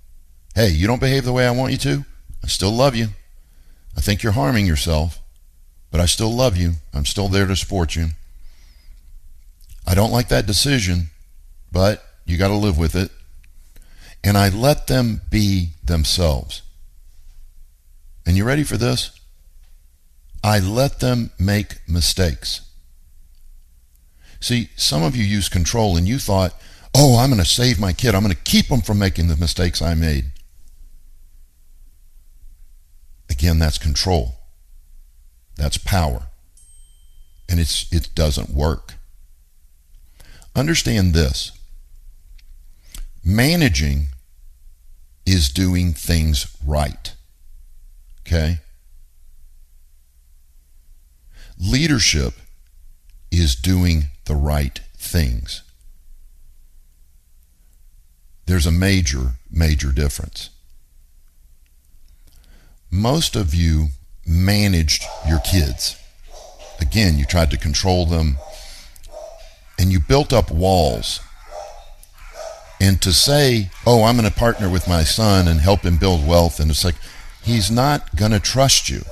Hey, 0.53 0.69
you 0.69 0.85
don't 0.85 1.01
behave 1.01 1.25
the 1.25 1.33
way 1.33 1.47
I 1.47 1.51
want 1.51 1.71
you 1.71 1.77
to? 1.79 2.05
I 2.43 2.47
still 2.47 2.71
love 2.71 2.95
you. 2.95 3.07
I 3.97 4.01
think 4.01 4.21
you're 4.21 4.33
harming 4.33 4.67
yourself, 4.67 5.21
but 5.89 5.99
I 5.99 6.05
still 6.05 6.31
love 6.31 6.55
you. 6.55 6.73
I'm 6.93 7.05
still 7.05 7.29
there 7.29 7.47
to 7.47 7.55
support 7.55 7.95
you. 7.95 8.09
I 9.87 9.95
don't 9.95 10.11
like 10.11 10.27
that 10.27 10.45
decision, 10.45 11.09
but 11.71 12.05
you 12.25 12.37
got 12.37 12.49
to 12.49 12.55
live 12.55 12.77
with 12.77 12.95
it. 12.95 13.09
And 14.23 14.37
I 14.37 14.49
let 14.49 14.87
them 14.87 15.21
be 15.29 15.71
themselves. 15.83 16.61
And 18.25 18.37
you 18.37 18.45
ready 18.45 18.63
for 18.63 18.77
this? 18.77 19.11
I 20.43 20.59
let 20.59 20.99
them 20.99 21.31
make 21.37 21.87
mistakes. 21.87 22.61
See, 24.39 24.69
some 24.75 25.03
of 25.03 25.15
you 25.15 25.23
use 25.23 25.49
control 25.49 25.97
and 25.97 26.07
you 26.07 26.19
thought, 26.19 26.53
oh, 26.95 27.17
I'm 27.17 27.29
going 27.29 27.41
to 27.41 27.47
save 27.47 27.79
my 27.79 27.93
kid. 27.93 28.13
I'm 28.15 28.23
going 28.23 28.35
to 28.35 28.41
keep 28.41 28.67
them 28.67 28.81
from 28.81 28.99
making 28.99 29.27
the 29.27 29.37
mistakes 29.37 29.81
I 29.81 29.93
made. 29.93 30.31
Again, 33.29 33.59
that's 33.59 33.77
control. 33.77 34.39
That's 35.55 35.77
power. 35.77 36.23
and 37.49 37.59
it's 37.59 37.91
it 37.93 38.09
doesn't 38.15 38.49
work. 38.49 38.95
Understand 40.55 41.13
this. 41.13 41.51
Managing 43.23 44.07
is 45.25 45.49
doing 45.49 45.93
things 45.93 46.55
right. 46.65 47.13
Okay? 48.25 48.59
Leadership 51.59 52.33
is 53.31 53.55
doing 53.55 54.05
the 54.25 54.35
right 54.35 54.79
things. 54.97 55.61
There's 58.45 58.65
a 58.65 58.71
major, 58.71 59.33
major 59.49 59.91
difference. 59.91 60.49
Most 62.91 63.35
of 63.35 63.55
you 63.55 63.87
managed 64.25 65.03
your 65.27 65.39
kids. 65.39 65.97
Again, 66.79 67.17
you 67.17 67.25
tried 67.25 67.51
to 67.51 67.57
control 67.57 68.05
them 68.05 68.37
and 69.79 69.91
you 69.91 69.99
built 69.99 70.33
up 70.33 70.51
walls. 70.51 71.19
And 72.79 73.01
to 73.01 73.13
say, 73.13 73.69
oh, 73.85 74.03
I'm 74.03 74.17
going 74.17 74.29
to 74.29 74.35
partner 74.35 74.69
with 74.69 74.87
my 74.87 75.03
son 75.03 75.47
and 75.47 75.59
help 75.59 75.81
him 75.81 75.97
build 75.97 76.27
wealth, 76.27 76.59
and 76.59 76.69
it's 76.69 76.83
like, 76.83 76.95
he's 77.41 77.71
not 77.71 78.15
going 78.15 78.31
to 78.31 78.39
trust 78.39 78.89
you 78.89 79.03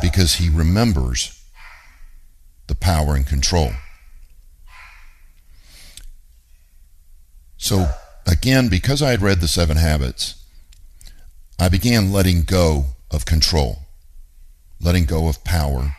because 0.00 0.36
he 0.36 0.48
remembers 0.48 1.42
the 2.66 2.74
power 2.74 3.14
and 3.14 3.26
control. 3.26 3.70
So, 7.56 7.88
again, 8.26 8.68
because 8.68 9.02
I 9.02 9.10
had 9.10 9.22
read 9.22 9.40
the 9.40 9.48
seven 9.48 9.76
habits, 9.76 10.34
I 11.58 11.68
began 11.68 12.12
letting 12.12 12.42
go 12.42 12.86
of 13.10 13.24
control, 13.24 13.78
letting 14.80 15.04
go 15.04 15.28
of 15.28 15.42
power, 15.42 15.96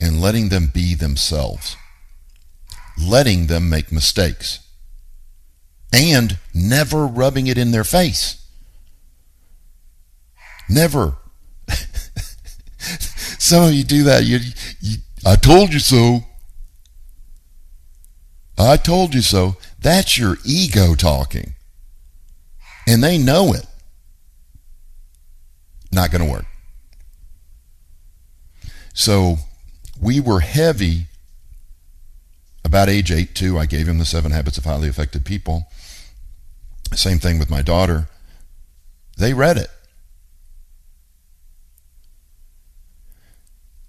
and 0.00 0.20
letting 0.20 0.48
them 0.48 0.70
be 0.72 0.94
themselves, 0.94 1.76
letting 2.98 3.46
them 3.46 3.68
make 3.68 3.92
mistakes, 3.92 4.60
and 5.92 6.38
never 6.54 7.06
rubbing 7.06 7.46
it 7.46 7.58
in 7.58 7.70
their 7.70 7.84
face. 7.84 8.44
Never. 10.68 11.16
Some 12.78 13.64
of 13.64 13.74
you 13.74 13.84
do 13.84 14.04
that. 14.04 14.24
You, 14.24 14.38
you, 14.80 14.98
I 15.24 15.36
told 15.36 15.72
you 15.72 15.78
so. 15.78 16.20
I 18.56 18.76
told 18.76 19.14
you 19.14 19.22
so. 19.22 19.56
That's 19.80 20.16
your 20.16 20.36
ego 20.44 20.94
talking. 20.94 21.54
And 22.86 23.02
they 23.02 23.18
know 23.18 23.52
it. 23.52 23.66
Not 25.90 26.10
going 26.10 26.24
to 26.24 26.30
work. 26.30 26.46
So 28.94 29.36
we 30.00 30.20
were 30.20 30.40
heavy 30.40 31.06
about 32.64 32.88
age 32.88 33.10
eight, 33.10 33.34
too. 33.34 33.58
I 33.58 33.66
gave 33.66 33.88
him 33.88 33.98
the 33.98 34.04
seven 34.04 34.32
habits 34.32 34.58
of 34.58 34.64
highly 34.64 34.88
effective 34.88 35.24
people. 35.24 35.68
Same 36.94 37.18
thing 37.18 37.38
with 37.38 37.50
my 37.50 37.62
daughter. 37.62 38.08
They 39.16 39.34
read 39.34 39.56
it. 39.56 39.70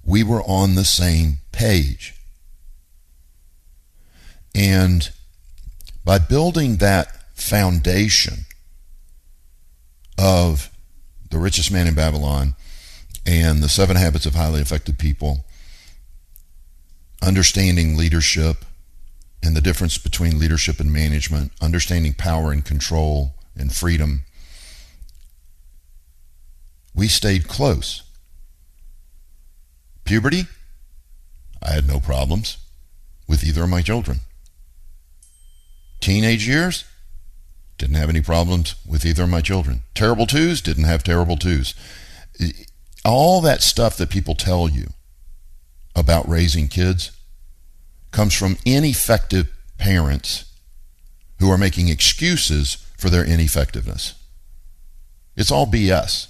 We 0.05 0.23
were 0.23 0.43
on 0.43 0.75
the 0.75 0.83
same 0.83 1.37
page. 1.51 2.15
And 4.53 5.09
by 6.05 6.19
building 6.19 6.77
that 6.77 7.07
foundation 7.33 8.45
of 10.17 10.69
the 11.29 11.39
richest 11.39 11.71
man 11.71 11.87
in 11.87 11.95
Babylon 11.95 12.55
and 13.25 13.63
the 13.63 13.69
seven 13.69 13.95
habits 13.95 14.25
of 14.25 14.35
highly 14.35 14.61
effective 14.61 14.97
people, 14.97 15.45
understanding 17.23 17.95
leadership 17.97 18.65
and 19.41 19.55
the 19.55 19.61
difference 19.61 19.97
between 19.97 20.39
leadership 20.39 20.79
and 20.79 20.91
management, 20.91 21.51
understanding 21.61 22.13
power 22.13 22.51
and 22.51 22.65
control 22.65 23.33
and 23.55 23.73
freedom, 23.73 24.21
we 26.93 27.07
stayed 27.07 27.47
close. 27.47 28.03
Puberty, 30.05 30.45
I 31.61 31.71
had 31.71 31.87
no 31.87 31.99
problems 31.99 32.57
with 33.27 33.43
either 33.43 33.63
of 33.63 33.69
my 33.69 33.81
children. 33.81 34.19
Teenage 36.01 36.47
years, 36.47 36.83
didn't 37.77 37.95
have 37.95 38.09
any 38.09 38.21
problems 38.21 38.75
with 38.85 39.05
either 39.05 39.23
of 39.23 39.29
my 39.29 39.41
children. 39.41 39.81
Terrible 39.95 40.27
twos, 40.27 40.61
didn't 40.61 40.83
have 40.83 41.03
terrible 41.03 41.37
twos. 41.37 41.73
All 43.05 43.41
that 43.41 43.61
stuff 43.61 43.97
that 43.97 44.09
people 44.09 44.35
tell 44.35 44.69
you 44.69 44.89
about 45.95 46.27
raising 46.27 46.67
kids 46.67 47.11
comes 48.11 48.33
from 48.33 48.57
ineffective 48.65 49.47
parents 49.77 50.45
who 51.39 51.49
are 51.49 51.57
making 51.57 51.89
excuses 51.89 52.75
for 52.97 53.09
their 53.09 53.25
ineffectiveness. 53.25 54.13
It's 55.35 55.51
all 55.51 55.65
BS. 55.65 56.27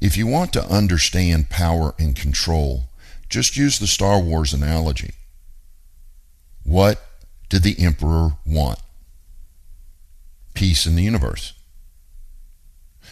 If 0.00 0.16
you 0.16 0.26
want 0.26 0.52
to 0.52 0.64
understand 0.66 1.48
power 1.48 1.94
and 1.98 2.14
control, 2.14 2.90
just 3.28 3.56
use 3.56 3.78
the 3.78 3.86
Star 3.86 4.20
Wars 4.20 4.52
analogy. 4.52 5.14
What 6.64 7.02
did 7.48 7.62
the 7.62 7.76
Emperor 7.78 8.32
want? 8.44 8.80
Peace 10.54 10.86
in 10.86 10.96
the 10.96 11.02
universe. 11.02 11.54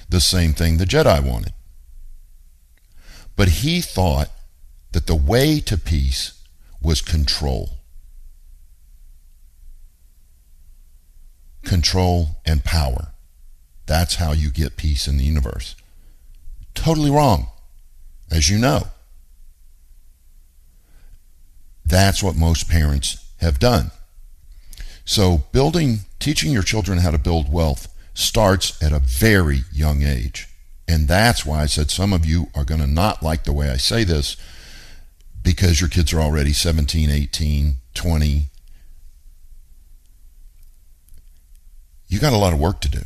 The 0.09 0.21
same 0.21 0.53
thing 0.53 0.77
the 0.77 0.85
Jedi 0.85 1.25
wanted. 1.25 1.53
But 3.37 3.49
he 3.49 3.81
thought 3.81 4.31
that 4.93 5.07
the 5.07 5.15
way 5.15 5.61
to 5.61 5.77
peace 5.77 6.41
was 6.81 7.01
control. 7.01 7.79
Control 11.65 12.37
and 12.45 12.63
power. 12.63 13.09
That's 13.87 14.17
how 14.17 14.33
you 14.33 14.51
get 14.51 14.77
peace 14.77 15.09
in 15.09 15.17
the 15.17 15.25
universe. 15.25 15.75
Totally 16.75 17.11
wrong, 17.11 17.49
as 18.31 18.49
you 18.51 18.59
know. 18.59 18.89
That's 21.85 22.23
what 22.23 22.37
most 22.37 22.69
parents 22.69 23.25
have 23.39 23.59
done. 23.59 23.91
So, 25.05 25.45
building, 25.53 26.01
teaching 26.19 26.53
your 26.53 26.63
children 26.63 26.99
how 26.99 27.11
to 27.11 27.19
build 27.19 27.53
wealth 27.53 27.89
starts 28.15 28.83
at 28.83 28.93
a 28.93 29.01
very 29.01 29.61
young 29.73 30.03
age. 30.03 30.49
And 30.87 31.09
that's 31.09 31.47
why 31.47 31.63
I 31.63 31.67
said 31.67 31.91
some 31.91 32.13
of 32.13 32.27
you 32.27 32.49
are 32.55 32.65
going 32.65 32.81
to 32.81 32.87
not 32.87 33.23
like 33.23 33.45
the 33.45 33.53
way 33.53 33.71
I 33.71 33.77
say 33.77 34.05
this 34.05 34.37
because 35.43 35.81
your 35.81 35.91
kids 35.91 36.13
are 36.13 36.21
already 36.21 36.53
17, 36.53 37.11
18, 37.11 37.77
20. 37.95 38.47
You 42.09 42.21
got 42.21 42.33
a 42.33 42.39
lot 42.39 42.53
of 42.53 42.61
work 42.61 42.81
to 42.83 42.91
do 42.91 43.03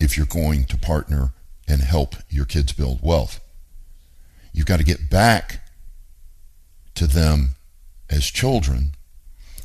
if 0.00 0.16
you're 0.16 0.26
going 0.26 0.64
to 0.64 0.78
partner 0.78 1.32
and 1.68 1.82
help 1.82 2.16
your 2.28 2.44
kids 2.44 2.72
build 2.72 3.00
wealth. 3.02 3.40
You've 4.52 4.66
got 4.66 4.78
to 4.78 4.84
get 4.84 5.10
back 5.10 5.60
to 6.94 7.06
them 7.06 7.50
as 8.10 8.26
children 8.26 8.92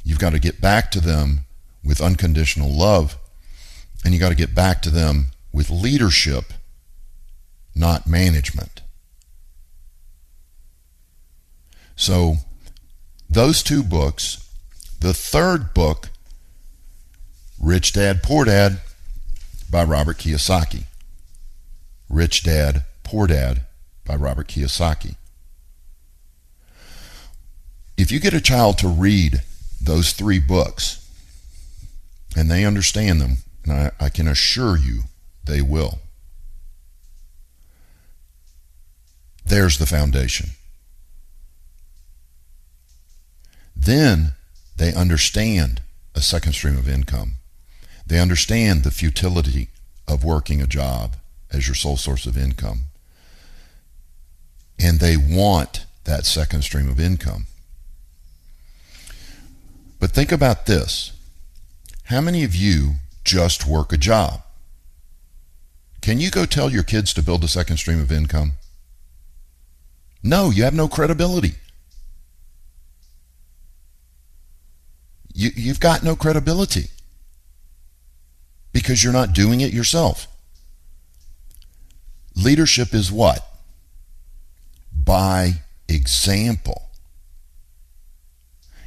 You've 0.08 0.20
got 0.20 0.32
to 0.32 0.40
get 0.40 0.62
back 0.62 0.90
to 0.92 1.02
them 1.02 1.42
with 1.84 2.00
unconditional 2.00 2.72
love, 2.72 3.18
and 4.06 4.14
you 4.14 4.22
got 4.22 4.30
to 4.30 4.36
get 4.36 4.56
back 4.56 4.82
to 4.84 4.90
them 4.90 5.32
with 5.52 5.70
leadership, 5.70 6.54
not 7.78 8.08
management. 8.08 8.82
So, 11.96 12.38
those 13.30 13.64
two 13.64 13.84
books, 13.84 14.50
the 15.00 15.14
third 15.14 15.74
book, 15.74 16.10
Rich 17.60 17.94
Dad, 17.94 18.24
Poor 18.24 18.46
Dad, 18.46 18.80
by 19.70 19.84
Robert 19.84 20.18
Kiyosaki. 20.18 20.84
Rich 22.10 22.44
Dad, 22.44 22.86
Poor 23.04 23.28
Dad 23.28 23.66
by 24.06 24.16
Robert 24.16 24.48
Kiyosaki. 24.48 25.16
If 27.98 28.12
you 28.12 28.20
get 28.20 28.34
a 28.34 28.42
child 28.42 28.78
to 28.80 28.88
read 28.88 29.42
those 29.82 30.14
three 30.14 30.40
books 30.40 31.04
and 32.36 32.50
they 32.50 32.64
understand 32.64 33.20
them, 33.20 33.38
and 33.64 33.74
I, 33.74 33.92
I 34.00 34.10
can 34.10 34.28
assure 34.28 34.78
you 34.78 35.04
they 35.44 35.62
will. 35.62 36.00
There's 39.48 39.78
the 39.78 39.86
foundation. 39.86 40.50
Then 43.76 44.34
they 44.76 44.94
understand 44.94 45.82
a 46.14 46.22
second 46.22 46.52
stream 46.52 46.78
of 46.78 46.90
income. 46.90 47.34
They 48.06 48.20
understand 48.20 48.84
the 48.84 48.92
futility 48.92 49.70
of 50.06 50.26
working 50.26 50.62
a 50.62 50.68
job 50.68 51.16
as 51.52 51.66
your 51.66 51.76
sole 51.76 51.96
source 51.96 52.26
of 52.26 52.38
income. 52.38 52.84
And 54.78 55.00
they 55.00 55.16
want 55.16 55.86
that 56.04 56.26
second 56.26 56.64
stream 56.64 56.90
of 56.90 57.00
income. 57.00 57.48
But 59.98 60.12
think 60.12 60.34
about 60.34 60.66
this. 60.66 61.14
How 62.06 62.20
many 62.20 62.44
of 62.44 62.54
you 62.54 62.96
just 63.24 63.66
work 63.66 63.94
a 63.94 63.98
job? 63.98 64.42
Can 66.02 66.20
you 66.20 66.32
go 66.32 66.46
tell 66.46 66.70
your 66.70 66.84
kids 66.84 67.14
to 67.14 67.24
build 67.24 67.46
a 67.46 67.48
second 67.48 67.78
stream 67.78 68.02
of 68.02 68.12
income? 68.12 68.54
No, 70.28 70.50
you 70.50 70.64
have 70.64 70.74
no 70.74 70.90
credibility. 70.90 71.54
You, 75.34 75.52
you've 75.56 75.80
got 75.80 76.04
no 76.04 76.18
credibility 76.18 76.88
because 78.74 79.02
you're 79.02 79.14
not 79.14 79.32
doing 79.32 79.62
it 79.62 79.72
yourself. 79.72 80.28
Leadership 82.36 82.94
is 82.94 83.10
what? 83.10 83.40
By 84.94 85.62
example. 85.88 86.90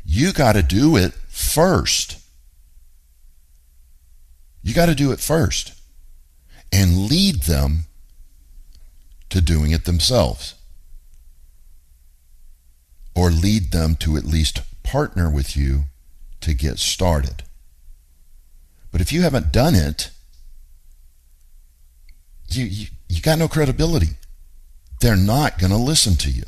You 0.05 0.35
got 0.35 0.53
to 0.53 0.63
do 0.63 0.95
it 0.95 1.15
first. 1.31 2.19
You 4.63 4.75
got 4.75 4.87
to 4.87 4.95
do 4.95 5.11
it 5.11 5.21
first 5.21 5.73
and 6.71 7.09
lead 7.09 7.45
them 7.45 7.87
to 9.31 9.41
doing 9.41 9.71
it 9.71 9.87
themselves. 9.87 10.55
Or 13.21 13.31
lead 13.31 13.71
them 13.71 13.97
to 13.97 14.17
at 14.17 14.25
least 14.25 14.63
partner 14.83 15.29
with 15.29 15.55
you 15.55 15.85
to 16.41 16.55
get 16.55 16.79
started. 16.79 17.43
But 18.91 19.03
if 19.03 19.13
you 19.13 19.21
haven't 19.21 19.53
done 19.53 19.75
it, 19.75 20.11
you, 22.49 22.65
you, 22.65 22.87
you 23.11 23.21
got 23.21 23.39
no 23.39 23.47
credibility. 23.47 24.17
They're 25.03 25.17
not 25.17 25.59
going 25.59 25.71
to 25.71 25.77
listen 25.77 26.17
to 26.17 26.31
you. 26.31 26.45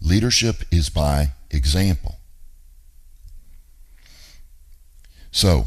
Leadership 0.00 0.62
is 0.70 0.88
by 0.88 1.32
example. 1.50 2.16
So, 5.30 5.66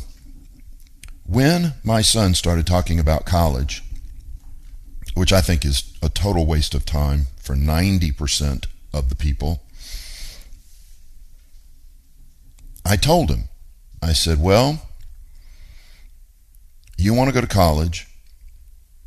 when 1.27 1.75
my 1.83 2.01
son 2.01 2.33
started 2.33 2.65
talking 2.65 2.99
about 2.99 3.27
college, 3.27 3.83
which 5.13 5.33
I 5.33 5.41
think 5.41 5.65
is 5.65 5.93
a 6.01 6.09
total 6.09 6.45
waste 6.45 6.73
of 6.73 6.85
time 6.85 7.27
for 7.37 7.55
90% 7.55 8.65
of 8.93 9.09
the 9.09 9.15
people, 9.15 9.63
I 12.85 12.95
told 12.95 13.29
him, 13.29 13.49
I 14.01 14.13
said, 14.13 14.41
Well, 14.41 14.81
you 16.97 17.13
want 17.13 17.29
to 17.29 17.33
go 17.33 17.41
to 17.41 17.47
college. 17.47 18.07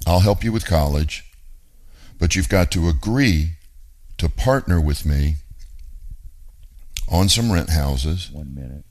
I'll 0.06 0.20
help 0.20 0.44
you 0.44 0.52
with 0.52 0.66
college, 0.66 1.24
but 2.18 2.36
you've 2.36 2.48
got 2.48 2.70
to 2.72 2.88
agree 2.88 3.52
to 4.18 4.28
partner 4.28 4.80
with 4.80 5.04
me 5.04 5.36
on 7.08 7.28
some 7.28 7.52
rent 7.52 7.70
houses. 7.70 8.30
One 8.30 8.54
minute. 8.54 8.84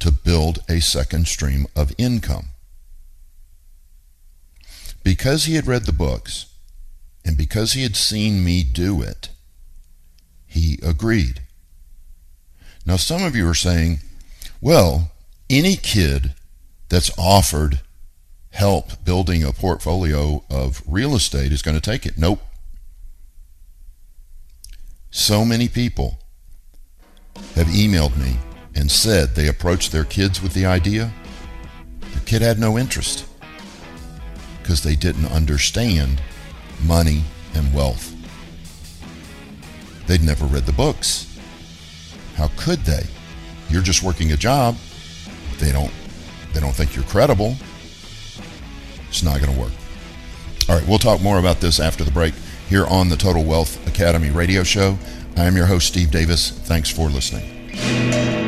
To 0.00 0.12
build 0.12 0.60
a 0.68 0.80
second 0.80 1.26
stream 1.26 1.66
of 1.74 1.92
income. 1.98 2.50
Because 5.08 5.46
he 5.46 5.54
had 5.54 5.66
read 5.66 5.86
the 5.86 5.92
books 5.94 6.52
and 7.24 7.34
because 7.34 7.72
he 7.72 7.82
had 7.82 7.96
seen 7.96 8.44
me 8.44 8.62
do 8.62 9.00
it, 9.00 9.30
he 10.46 10.78
agreed. 10.82 11.40
Now, 12.84 12.96
some 12.96 13.22
of 13.22 13.34
you 13.34 13.48
are 13.48 13.54
saying, 13.54 14.00
well, 14.60 15.12
any 15.48 15.76
kid 15.76 16.34
that's 16.90 17.10
offered 17.16 17.80
help 18.50 19.02
building 19.02 19.42
a 19.42 19.50
portfolio 19.50 20.44
of 20.50 20.82
real 20.86 21.14
estate 21.14 21.52
is 21.52 21.62
going 21.62 21.74
to 21.74 21.90
take 21.90 22.04
it. 22.04 22.18
Nope. 22.18 22.42
So 25.10 25.42
many 25.42 25.70
people 25.70 26.18
have 27.54 27.68
emailed 27.68 28.18
me 28.18 28.36
and 28.74 28.90
said 28.90 29.34
they 29.34 29.48
approached 29.48 29.90
their 29.90 30.04
kids 30.04 30.42
with 30.42 30.52
the 30.52 30.66
idea. 30.66 31.10
The 32.12 32.20
kid 32.26 32.42
had 32.42 32.58
no 32.58 32.76
interest 32.76 33.24
because 34.68 34.82
they 34.82 34.94
didn't 34.94 35.24
understand 35.32 36.20
money 36.84 37.22
and 37.54 37.72
wealth. 37.72 38.14
They'd 40.06 40.22
never 40.22 40.44
read 40.44 40.66
the 40.66 40.74
books. 40.74 41.38
How 42.34 42.50
could 42.58 42.80
they? 42.80 43.04
You're 43.70 43.80
just 43.80 44.02
working 44.02 44.32
a 44.32 44.36
job. 44.36 44.76
They 45.56 45.72
don't 45.72 45.90
they 46.52 46.60
don't 46.60 46.74
think 46.74 46.94
you're 46.94 47.06
credible. 47.06 47.56
It's 49.08 49.22
not 49.22 49.40
going 49.40 49.54
to 49.54 49.58
work. 49.58 49.72
All 50.68 50.76
right, 50.76 50.86
we'll 50.86 50.98
talk 50.98 51.22
more 51.22 51.38
about 51.38 51.60
this 51.60 51.80
after 51.80 52.04
the 52.04 52.10
break 52.10 52.34
here 52.68 52.84
on 52.88 53.08
the 53.08 53.16
Total 53.16 53.42
Wealth 53.42 53.86
Academy 53.88 54.28
radio 54.28 54.64
show. 54.64 54.98
I 55.38 55.44
am 55.44 55.56
your 55.56 55.64
host 55.64 55.86
Steve 55.86 56.10
Davis. 56.10 56.50
Thanks 56.50 56.90
for 56.90 57.08
listening. 57.08 58.47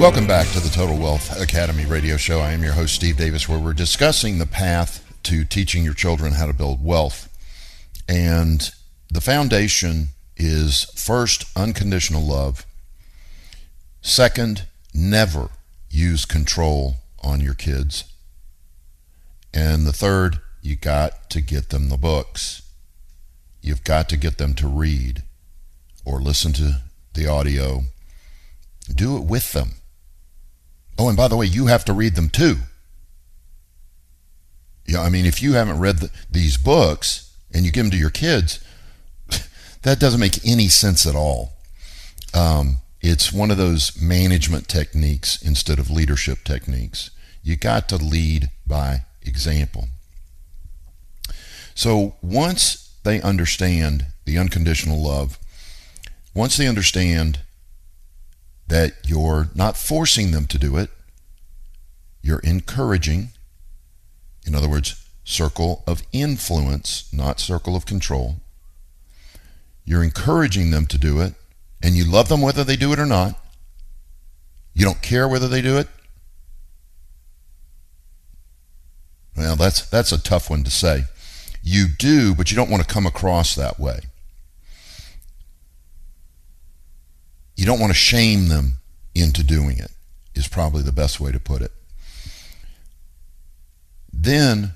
Welcome 0.00 0.26
back 0.26 0.48
to 0.52 0.60
the 0.60 0.70
Total 0.70 0.96
Wealth 0.96 1.38
Academy 1.38 1.84
radio 1.84 2.16
show. 2.16 2.40
I 2.40 2.52
am 2.52 2.62
your 2.62 2.72
host, 2.72 2.94
Steve 2.94 3.18
Davis, 3.18 3.46
where 3.46 3.58
we're 3.58 3.74
discussing 3.74 4.38
the 4.38 4.46
path 4.46 5.04
to 5.24 5.44
teaching 5.44 5.84
your 5.84 5.92
children 5.92 6.32
how 6.32 6.46
to 6.46 6.54
build 6.54 6.82
wealth. 6.82 7.28
And 8.08 8.70
the 9.10 9.20
foundation 9.20 10.08
is 10.38 10.84
first, 10.96 11.44
unconditional 11.54 12.22
love. 12.22 12.64
Second, 14.00 14.64
never 14.94 15.50
use 15.90 16.24
control 16.24 16.94
on 17.22 17.42
your 17.42 17.52
kids. 17.54 18.04
And 19.52 19.86
the 19.86 19.92
third, 19.92 20.38
you 20.62 20.76
got 20.76 21.28
to 21.28 21.42
get 21.42 21.68
them 21.68 21.90
the 21.90 21.98
books. 21.98 22.62
You've 23.60 23.84
got 23.84 24.08
to 24.08 24.16
get 24.16 24.38
them 24.38 24.54
to 24.54 24.66
read 24.66 25.24
or 26.06 26.22
listen 26.22 26.54
to 26.54 26.80
the 27.12 27.26
audio. 27.26 27.82
Do 28.88 29.18
it 29.18 29.24
with 29.24 29.52
them. 29.52 29.72
Oh, 31.00 31.08
and 31.08 31.16
by 31.16 31.28
the 31.28 31.36
way, 31.36 31.46
you 31.46 31.64
have 31.68 31.86
to 31.86 31.94
read 31.94 32.14
them 32.14 32.28
too. 32.28 32.56
Yeah, 34.86 35.00
I 35.00 35.08
mean, 35.08 35.24
if 35.24 35.42
you 35.42 35.54
haven't 35.54 35.78
read 35.78 35.96
the, 35.96 36.10
these 36.30 36.58
books 36.58 37.34
and 37.50 37.64
you 37.64 37.72
give 37.72 37.84
them 37.84 37.90
to 37.92 37.96
your 37.96 38.10
kids, 38.10 38.62
that 39.82 39.98
doesn't 39.98 40.20
make 40.20 40.46
any 40.46 40.68
sense 40.68 41.06
at 41.06 41.14
all. 41.16 41.54
Um, 42.34 42.80
it's 43.00 43.32
one 43.32 43.50
of 43.50 43.56
those 43.56 43.98
management 43.98 44.68
techniques 44.68 45.40
instead 45.40 45.78
of 45.78 45.88
leadership 45.88 46.44
techniques. 46.44 47.10
You 47.42 47.56
got 47.56 47.88
to 47.88 47.96
lead 47.96 48.50
by 48.66 49.06
example. 49.22 49.88
So 51.74 52.16
once 52.20 52.94
they 53.04 53.22
understand 53.22 54.04
the 54.26 54.36
unconditional 54.36 55.02
love, 55.02 55.38
once 56.34 56.58
they 56.58 56.68
understand 56.68 57.40
that 58.70 58.92
you're 59.04 59.48
not 59.54 59.76
forcing 59.76 60.30
them 60.30 60.46
to 60.46 60.56
do 60.56 60.76
it, 60.76 60.90
you're 62.22 62.38
encouraging. 62.38 63.30
In 64.46 64.54
other 64.54 64.68
words, 64.68 65.04
circle 65.24 65.82
of 65.86 66.02
influence, 66.12 67.12
not 67.12 67.40
circle 67.40 67.74
of 67.76 67.84
control. 67.84 68.36
You're 69.84 70.04
encouraging 70.04 70.70
them 70.70 70.86
to 70.86 70.98
do 70.98 71.20
it, 71.20 71.34
and 71.82 71.96
you 71.96 72.04
love 72.04 72.28
them 72.28 72.40
whether 72.40 72.62
they 72.62 72.76
do 72.76 72.92
it 72.92 73.00
or 73.00 73.06
not. 73.06 73.38
You 74.72 74.84
don't 74.84 75.02
care 75.02 75.26
whether 75.26 75.48
they 75.48 75.62
do 75.62 75.76
it. 75.76 75.88
Well, 79.36 79.56
that's 79.56 79.84
that's 79.88 80.12
a 80.12 80.22
tough 80.22 80.48
one 80.48 80.62
to 80.62 80.70
say. 80.70 81.04
You 81.62 81.86
do, 81.88 82.34
but 82.34 82.50
you 82.50 82.56
don't 82.56 82.70
want 82.70 82.86
to 82.86 82.92
come 82.92 83.06
across 83.06 83.54
that 83.56 83.80
way. 83.80 84.00
You 87.60 87.66
don't 87.66 87.78
want 87.78 87.90
to 87.90 87.98
shame 87.98 88.48
them 88.48 88.78
into 89.14 89.44
doing 89.44 89.76
it, 89.76 89.90
is 90.34 90.48
probably 90.48 90.82
the 90.82 90.92
best 90.92 91.20
way 91.20 91.30
to 91.30 91.38
put 91.38 91.60
it. 91.60 91.70
Then, 94.10 94.72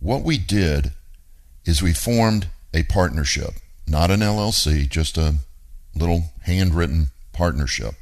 what 0.00 0.24
we 0.24 0.36
did 0.36 0.90
is 1.64 1.80
we 1.80 1.92
formed 1.92 2.48
a 2.74 2.82
partnership, 2.82 3.50
not 3.86 4.10
an 4.10 4.20
LLC, 4.20 4.88
just 4.88 5.16
a 5.16 5.36
little 5.94 6.32
handwritten 6.42 7.10
partnership. 7.32 7.94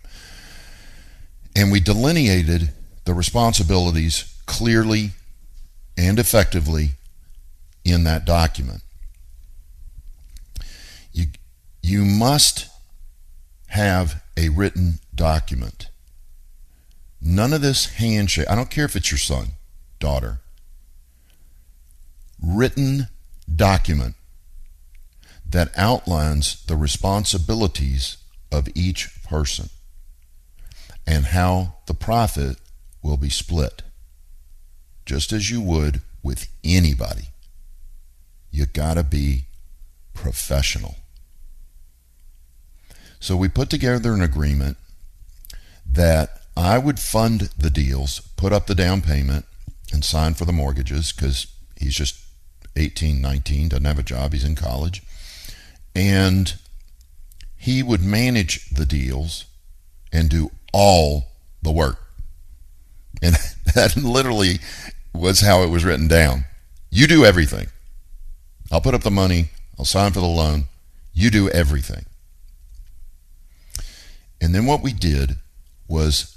And 1.54 1.70
we 1.70 1.80
delineated 1.80 2.72
the 3.04 3.12
responsibilities 3.12 4.34
clearly 4.46 5.10
and 5.98 6.18
effectively 6.18 6.92
in 7.84 8.04
that 8.04 8.24
document. 8.24 8.80
You, 11.12 11.26
you 11.82 12.06
must 12.06 12.70
have 13.74 14.22
a 14.37 14.48
written 14.50 15.00
document. 15.12 15.88
None 17.20 17.52
of 17.52 17.60
this 17.60 17.94
handshake. 17.94 18.48
I 18.48 18.54
don't 18.54 18.70
care 18.70 18.84
if 18.84 18.94
it's 18.94 19.10
your 19.10 19.18
son, 19.18 19.48
daughter. 19.98 20.38
Written 22.40 23.08
document 23.52 24.14
that 25.44 25.76
outlines 25.76 26.64
the 26.66 26.76
responsibilities 26.76 28.16
of 28.52 28.68
each 28.76 29.10
person 29.24 29.70
and 31.04 31.26
how 31.26 31.74
the 31.87 31.94
profit 31.94 32.58
will 33.02 33.16
be 33.16 33.28
split, 33.28 33.82
just 35.04 35.32
as 35.32 35.50
you 35.50 35.60
would 35.60 36.00
with 36.22 36.46
anybody. 36.62 37.30
You 38.52 38.66
got 38.66 38.94
to 38.94 39.02
be 39.02 39.46
professional. 40.12 40.94
So 43.24 43.38
we 43.38 43.48
put 43.48 43.70
together 43.70 44.12
an 44.12 44.20
agreement 44.20 44.76
that 45.90 46.42
I 46.54 46.76
would 46.76 47.00
fund 47.00 47.48
the 47.56 47.70
deals, 47.70 48.20
put 48.37 48.52
up 48.52 48.66
the 48.66 48.74
down 48.74 49.00
payment, 49.00 49.46
and 49.94 50.04
sign 50.04 50.34
for 50.34 50.44
the 50.44 50.52
mortgages 50.52 51.10
because 51.10 51.46
he's 51.74 51.94
just 51.94 52.22
18, 52.76 53.22
19, 53.22 53.70
doesn't 53.70 53.87
have 53.87 53.98
a 53.98 54.02
job, 54.02 54.34
he's 54.34 54.44
in 54.44 54.54
college. 54.54 55.02
And 55.96 56.58
he 57.56 57.82
would 57.82 58.02
manage 58.02 58.68
the 58.68 58.84
deals 58.84 59.46
and 60.12 60.28
do 60.28 60.50
all 60.74 61.28
the 61.62 61.72
work. 61.72 62.02
And 63.22 63.37
that 63.74 63.96
literally 63.96 64.58
was 65.14 65.40
how 65.40 65.62
it 65.62 65.70
was 65.70 65.82
written 65.82 66.08
down. 66.08 66.44
You 66.90 67.06
do 67.06 67.24
everything. 67.24 67.68
I'll 68.70 68.82
put 68.82 68.94
up 68.94 69.02
the 69.02 69.10
money, 69.10 69.48
I'll 69.78 69.87
sign 69.87 70.12
for 70.12 70.20
the 70.20 70.26
loan. 70.26 70.64
You 71.14 71.30
do 71.30 71.48
everything. 71.48 72.04
And 74.44 74.54
then 74.54 74.66
what 74.66 74.83
we 74.83 74.92
did 74.92 75.37
was 75.88 76.37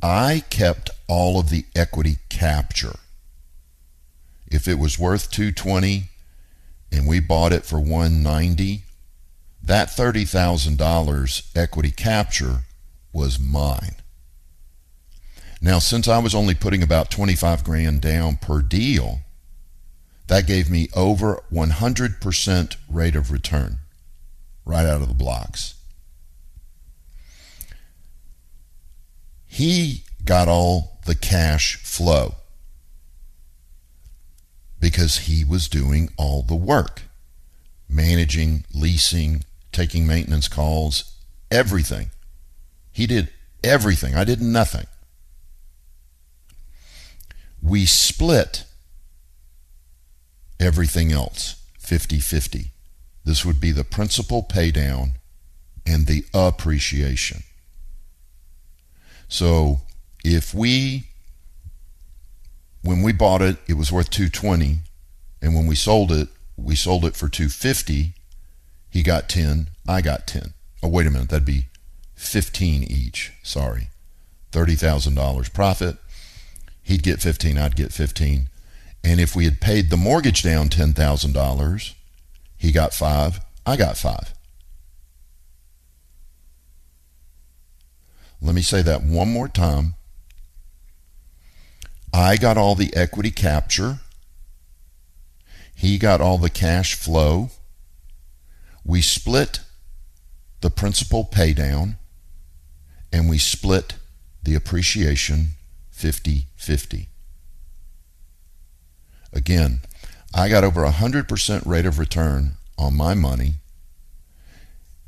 I 0.00 0.44
kept 0.48 0.90
all 1.08 1.40
of 1.40 1.50
the 1.50 1.64
equity 1.74 2.18
capture. 2.28 3.00
If 4.46 4.68
it 4.68 4.78
was 4.78 4.96
worth 4.96 5.28
220 5.32 6.04
and 6.92 7.08
we 7.08 7.18
bought 7.18 7.52
it 7.52 7.64
for 7.64 7.80
190, 7.80 8.82
that 9.60 9.88
$30,000 9.88 11.56
equity 11.56 11.90
capture 11.90 12.60
was 13.12 13.40
mine. 13.40 13.96
Now, 15.60 15.80
since 15.80 16.06
I 16.06 16.18
was 16.18 16.36
only 16.36 16.54
putting 16.54 16.84
about 16.84 17.10
25 17.10 17.64
grand 17.64 18.00
down 18.00 18.36
per 18.36 18.62
deal, 18.62 19.22
that 20.28 20.46
gave 20.46 20.70
me 20.70 20.90
over 20.94 21.42
100% 21.52 22.76
rate 22.88 23.16
of 23.16 23.32
return 23.32 23.78
right 24.64 24.86
out 24.86 25.02
of 25.02 25.08
the 25.08 25.14
blocks. 25.14 25.74
He 29.58 30.04
got 30.24 30.46
all 30.46 31.00
the 31.04 31.16
cash 31.16 31.82
flow 31.82 32.36
because 34.78 35.26
he 35.26 35.44
was 35.44 35.66
doing 35.66 36.10
all 36.16 36.42
the 36.42 36.54
work 36.54 37.02
managing, 37.88 38.66
leasing, 38.72 39.42
taking 39.72 40.06
maintenance 40.06 40.46
calls, 40.46 41.12
everything. 41.50 42.10
He 42.92 43.08
did 43.08 43.30
everything. 43.64 44.14
I 44.14 44.22
did 44.22 44.40
nothing. 44.40 44.86
We 47.60 47.84
split 47.84 48.62
everything 50.60 51.10
else 51.10 51.60
50 51.80 52.20
50. 52.20 52.70
This 53.24 53.44
would 53.44 53.60
be 53.60 53.72
the 53.72 53.82
principal 53.82 54.44
paydown 54.44 55.14
and 55.84 56.06
the 56.06 56.26
appreciation. 56.32 57.42
So 59.28 59.82
if 60.24 60.54
we, 60.54 61.04
when 62.82 63.02
we 63.02 63.12
bought 63.12 63.42
it, 63.42 63.58
it 63.68 63.74
was 63.74 63.92
worth 63.92 64.10
220, 64.10 64.78
and 65.40 65.54
when 65.54 65.66
we 65.66 65.74
sold 65.74 66.10
it, 66.10 66.28
we 66.56 66.74
sold 66.74 67.04
it 67.04 67.14
for 67.14 67.28
250. 67.28 68.14
He 68.90 69.02
got 69.02 69.28
10, 69.28 69.68
I 69.86 70.00
got 70.00 70.26
10. 70.26 70.54
Oh, 70.82 70.88
wait 70.88 71.06
a 71.06 71.10
minute, 71.10 71.28
that'd 71.28 71.44
be 71.44 71.66
15 72.14 72.84
each. 72.84 73.32
Sorry. 73.42 73.90
$30,000 74.52 75.52
profit. 75.52 75.98
He'd 76.82 77.02
get 77.02 77.20
15, 77.20 77.58
I'd 77.58 77.76
get 77.76 77.92
15. 77.92 78.48
And 79.04 79.20
if 79.20 79.36
we 79.36 79.44
had 79.44 79.60
paid 79.60 79.90
the 79.90 79.96
mortgage 79.96 80.42
down 80.42 80.68
$10,000, 80.68 81.94
he 82.56 82.72
got 82.72 82.94
5, 82.94 83.40
I 83.66 83.76
got 83.76 83.96
5. 83.96 84.34
Let 88.40 88.54
me 88.54 88.62
say 88.62 88.82
that 88.82 89.02
one 89.02 89.32
more 89.32 89.48
time. 89.48 89.94
I 92.12 92.36
got 92.36 92.56
all 92.56 92.74
the 92.74 92.94
equity 92.94 93.30
capture. 93.30 94.00
He 95.74 95.98
got 95.98 96.20
all 96.20 96.38
the 96.38 96.50
cash 96.50 96.94
flow. 96.94 97.50
We 98.84 99.02
split 99.02 99.60
the 100.60 100.70
principal 100.70 101.24
paydown 101.24 101.96
and 103.12 103.28
we 103.28 103.38
split 103.38 103.94
the 104.42 104.54
appreciation 104.54 105.50
50 105.90 106.46
50. 106.56 107.08
Again, 109.32 109.80
I 110.34 110.48
got 110.48 110.64
over 110.64 110.84
a 110.84 110.90
100% 110.90 111.66
rate 111.66 111.86
of 111.86 111.98
return 111.98 112.54
on 112.76 112.96
my 112.96 113.14
money, 113.14 113.54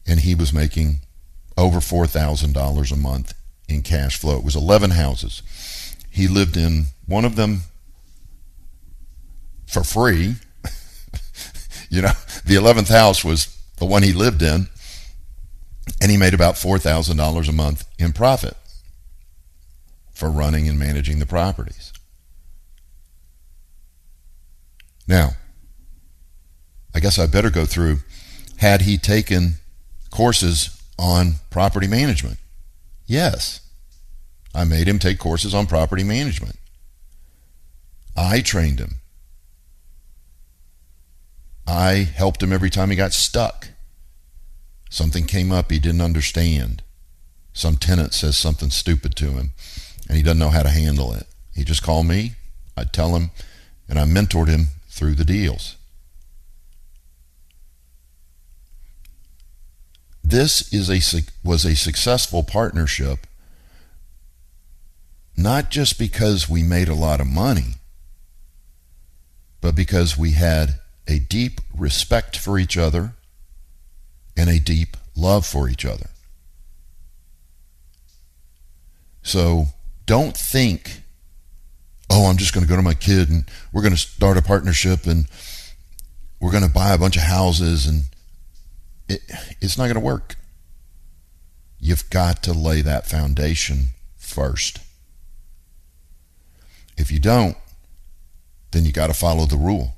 and 0.06 0.20
he 0.20 0.34
was 0.34 0.52
making 0.52 1.00
over 1.60 1.78
$4,000 1.78 2.92
a 2.92 2.96
month 2.96 3.34
in 3.68 3.82
cash 3.82 4.18
flow. 4.18 4.38
It 4.38 4.44
was 4.44 4.56
11 4.56 4.92
houses. 4.92 5.42
He 6.10 6.26
lived 6.26 6.56
in 6.56 6.86
one 7.06 7.24
of 7.24 7.36
them 7.36 7.60
for 9.66 9.84
free. 9.84 10.36
you 11.90 12.02
know, 12.02 12.12
the 12.44 12.54
11th 12.54 12.88
house 12.88 13.22
was 13.22 13.56
the 13.76 13.84
one 13.84 14.02
he 14.02 14.12
lived 14.12 14.42
in, 14.42 14.68
and 16.00 16.10
he 16.10 16.16
made 16.16 16.34
about 16.34 16.54
$4,000 16.54 17.48
a 17.48 17.52
month 17.52 17.84
in 17.98 18.12
profit 18.12 18.56
for 20.10 20.30
running 20.30 20.66
and 20.66 20.78
managing 20.78 21.18
the 21.18 21.26
properties. 21.26 21.92
Now, 25.06 25.32
I 26.94 27.00
guess 27.00 27.18
I 27.18 27.26
better 27.26 27.50
go 27.50 27.66
through 27.66 27.98
had 28.56 28.82
he 28.82 28.96
taken 28.96 29.54
courses 30.10 30.79
on 31.00 31.36
property 31.48 31.88
management? 31.88 32.38
Yes. 33.06 33.60
I 34.54 34.64
made 34.64 34.86
him 34.86 34.98
take 34.98 35.18
courses 35.18 35.54
on 35.54 35.66
property 35.66 36.04
management. 36.04 36.56
I 38.16 38.40
trained 38.42 38.78
him. 38.78 38.96
I 41.66 41.92
helped 42.14 42.42
him 42.42 42.52
every 42.52 42.68
time 42.70 42.90
he 42.90 42.96
got 42.96 43.12
stuck. 43.12 43.68
Something 44.90 45.24
came 45.24 45.50
up 45.50 45.70
he 45.70 45.78
didn't 45.78 46.00
understand. 46.00 46.82
Some 47.52 47.76
tenant 47.76 48.12
says 48.12 48.36
something 48.36 48.70
stupid 48.70 49.16
to 49.16 49.30
him 49.30 49.52
and 50.08 50.16
he 50.16 50.22
doesn't 50.22 50.38
know 50.38 50.50
how 50.50 50.64
to 50.64 50.68
handle 50.68 51.12
it. 51.12 51.26
He 51.54 51.64
just 51.64 51.82
called 51.82 52.06
me, 52.06 52.32
I'd 52.76 52.92
tell 52.92 53.14
him, 53.16 53.30
and 53.88 53.98
I 53.98 54.04
mentored 54.04 54.48
him 54.48 54.68
through 54.88 55.14
the 55.14 55.24
deals. 55.24 55.76
This 60.30 60.72
is 60.72 60.88
a 60.88 61.22
was 61.42 61.64
a 61.64 61.74
successful 61.74 62.44
partnership 62.44 63.26
not 65.36 65.70
just 65.70 65.98
because 65.98 66.48
we 66.48 66.62
made 66.62 66.86
a 66.86 66.94
lot 66.94 67.20
of 67.20 67.26
money, 67.26 67.74
but 69.60 69.74
because 69.74 70.16
we 70.16 70.32
had 70.32 70.78
a 71.08 71.18
deep 71.18 71.60
respect 71.76 72.36
for 72.36 72.60
each 72.60 72.76
other 72.76 73.14
and 74.36 74.48
a 74.48 74.60
deep 74.60 74.96
love 75.16 75.44
for 75.44 75.68
each 75.68 75.84
other. 75.84 76.10
So 79.22 79.66
don't 80.06 80.36
think, 80.36 81.02
oh, 82.08 82.26
I'm 82.26 82.36
just 82.36 82.54
going 82.54 82.64
to 82.64 82.70
go 82.70 82.76
to 82.76 82.82
my 82.82 82.94
kid 82.94 83.30
and 83.30 83.46
we're 83.72 83.82
going 83.82 83.94
to 83.94 83.98
start 83.98 84.36
a 84.36 84.42
partnership 84.42 85.06
and 85.06 85.26
we're 86.40 86.52
going 86.52 86.62
to 86.62 86.70
buy 86.70 86.92
a 86.92 86.98
bunch 86.98 87.16
of 87.16 87.22
houses 87.22 87.88
and 87.88 88.04
it, 89.10 89.22
it's 89.60 89.76
not 89.76 89.84
going 89.84 89.94
to 89.94 90.00
work. 90.00 90.36
You've 91.78 92.08
got 92.10 92.42
to 92.44 92.52
lay 92.52 92.82
that 92.82 93.06
foundation 93.06 93.88
first. 94.16 94.78
If 96.96 97.10
you 97.10 97.18
don't, 97.18 97.56
then 98.70 98.84
you 98.84 98.92
got 98.92 99.08
to 99.08 99.14
follow 99.14 99.46
the 99.46 99.56
rule. 99.56 99.96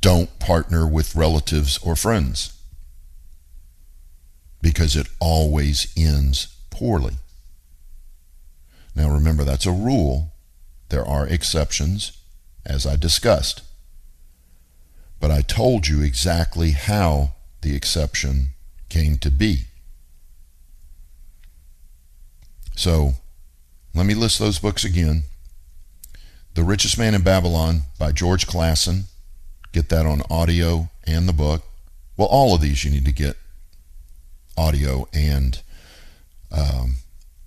Don't 0.00 0.38
partner 0.38 0.86
with 0.86 1.16
relatives 1.16 1.78
or 1.78 1.96
friends 1.96 2.52
because 4.60 4.96
it 4.96 5.08
always 5.20 5.92
ends 5.96 6.54
poorly. 6.70 7.14
Now 8.94 9.10
remember, 9.10 9.44
that's 9.44 9.66
a 9.66 9.72
rule. 9.72 10.32
There 10.90 11.04
are 11.04 11.26
exceptions, 11.26 12.12
as 12.64 12.86
I 12.86 12.96
discussed. 12.96 13.62
But 15.20 15.30
I 15.30 15.40
told 15.40 15.88
you 15.88 16.02
exactly 16.02 16.72
how 16.72 17.33
the 17.64 17.74
exception 17.74 18.50
came 18.88 19.16
to 19.18 19.30
be. 19.30 19.64
So 22.76 23.14
let 23.94 24.06
me 24.06 24.14
list 24.14 24.38
those 24.38 24.58
books 24.58 24.84
again. 24.84 25.24
The 26.54 26.62
Richest 26.62 26.98
Man 26.98 27.14
in 27.14 27.22
Babylon 27.22 27.82
by 27.98 28.12
George 28.12 28.46
Clason. 28.46 29.04
Get 29.72 29.88
that 29.88 30.06
on 30.06 30.22
audio 30.30 30.90
and 31.04 31.28
the 31.28 31.32
book. 31.32 31.64
Well, 32.16 32.28
all 32.28 32.54
of 32.54 32.60
these 32.60 32.84
you 32.84 32.90
need 32.92 33.06
to 33.06 33.12
get 33.12 33.36
audio 34.56 35.08
and 35.12 35.60
um, 36.52 36.96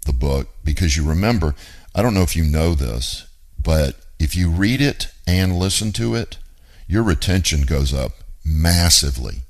the 0.06 0.12
book 0.12 0.49
because 0.63 0.97
you 0.97 1.08
remember, 1.08 1.56
I 1.95 2.01
don't 2.01 2.13
know 2.13 2.23
if 2.23 2.36
you 2.36 2.43
know 2.43 2.73
this, 2.73 3.27
but 3.62 3.95
if 4.19 4.36
you 4.36 4.49
read 4.49 4.82
it 4.82 5.08
and 5.25 5.58
listen 5.58 5.93
to 5.93 6.15
it, 6.15 6.38
your 6.88 7.03
retention 7.03 7.62
goes 7.62 7.93
up 7.93 8.13
massively, 8.43 9.43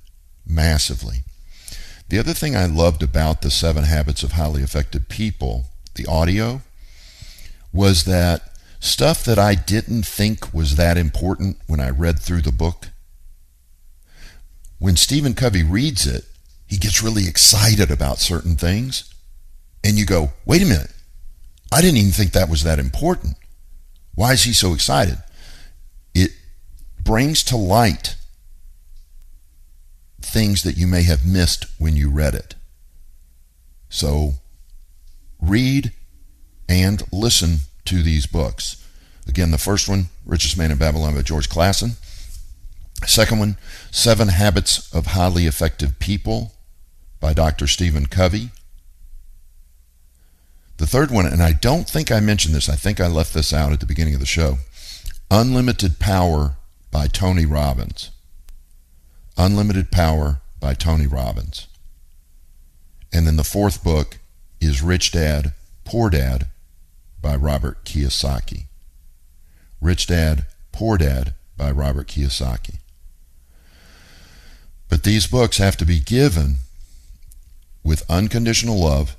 massively. 0.48 1.24
The 2.10 2.20
other 2.20 2.34
thing 2.34 2.56
I 2.56 2.66
loved 2.66 3.04
about 3.04 3.42
the 3.42 3.52
Seven 3.52 3.84
Habits 3.84 4.24
of 4.24 4.34
Highly 4.34 4.64
Effective 4.64 5.10
People, 5.10 5.66
the 5.96 6.06
audio, 6.06 6.62
was 7.74 8.06
that 8.06 8.42
stuff 8.80 9.24
that 9.26 9.38
I 9.38 9.56
didn't 9.56 10.04
think 10.04 10.54
was 10.54 10.76
that 10.76 10.98
important 10.98 11.58
when 11.68 11.80
I 11.80 11.90
read 11.90 12.20
through 12.20 12.42
the 12.42 12.52
book. 12.52 12.90
When 14.80 14.96
Stephen 14.96 15.34
Covey 15.34 15.64
reads 15.64 16.06
it, 16.06 16.26
he 16.68 16.78
gets 16.78 17.02
really 17.02 17.28
excited 17.28 17.90
about 17.90 18.20
certain 18.20 18.56
things. 18.56 19.14
And 19.84 19.98
you 19.98 20.06
go, 20.06 20.32
wait 20.46 20.62
a 20.62 20.66
minute, 20.66 20.92
I 21.72 21.82
didn't 21.82 21.98
even 21.98 22.12
think 22.12 22.34
that 22.34 22.50
was 22.50 22.64
that 22.64 22.80
important. 22.80 23.38
Why 24.16 24.34
is 24.34 24.44
he 24.44 24.54
so 24.54 24.74
excited? 24.74 25.18
It 26.14 26.32
brings 27.02 27.44
to 27.46 27.58
light 27.58 28.17
things 30.28 30.64
that 30.64 30.78
you 30.78 30.88
may 30.88 31.04
have 31.04 31.26
missed 31.26 31.66
when 31.78 31.96
you 31.96 32.10
read 32.10 32.36
it. 32.36 32.56
So 33.90 34.34
read 35.42 35.94
and 36.68 37.04
listen 37.12 37.60
to 37.86 38.04
these 38.04 38.26
books. 38.26 38.84
Again, 39.28 39.52
the 39.52 39.58
first 39.58 39.90
one, 39.90 40.08
Richest 40.26 40.58
Man 40.58 40.72
in 40.72 40.78
Babylon 40.78 41.16
by 41.16 41.22
George 41.22 41.50
Clason. 41.50 41.92
Second 43.06 43.40
one, 43.40 43.58
Seven 43.92 44.30
Habits 44.30 44.94
of 44.94 45.08
Highly 45.08 45.46
Effective 45.46 46.00
People 46.00 46.54
by 47.20 47.34
Dr. 47.34 47.68
Stephen 47.68 48.08
Covey. 48.08 48.50
The 50.78 50.88
third 50.88 51.12
one, 51.12 51.26
and 51.26 51.42
I 51.42 51.54
don't 51.54 51.90
think 51.90 52.12
I 52.12 52.20
mentioned 52.20 52.54
this, 52.54 52.70
I 52.70 52.76
think 52.76 53.00
I 53.00 53.08
left 53.08 53.34
this 53.34 53.54
out 53.54 53.72
at 53.72 53.80
the 53.80 53.86
beginning 53.86 54.14
of 54.14 54.20
the 54.20 54.26
show 54.26 54.60
Unlimited 55.30 56.00
Power 56.00 56.56
by 56.92 57.08
Tony 57.08 57.46
Robbins. 57.46 58.12
Unlimited 59.38 59.92
Power 59.92 60.42
by 60.60 60.74
Tony 60.74 61.06
Robbins. 61.06 61.68
And 63.14 63.28
then 63.28 63.38
the 63.38 63.44
fourth 63.44 63.84
book 63.84 64.18
is 64.60 64.82
Rich 64.82 65.12
Dad, 65.12 65.54
Poor 65.86 66.10
Dad 66.10 66.48
by 67.22 67.36
Robert 67.36 67.86
Kiyosaki. 67.86 68.66
Rich 69.80 70.08
Dad, 70.08 70.46
Poor 70.72 70.98
Dad 70.98 71.34
by 71.56 71.72
Robert 71.72 72.08
Kiyosaki. 72.08 72.80
But 74.90 75.04
these 75.04 75.28
books 75.28 75.58
have 75.58 75.78
to 75.78 75.86
be 75.86 76.00
given 76.00 76.58
with 77.84 78.10
unconditional 78.10 78.80
love, 78.80 79.16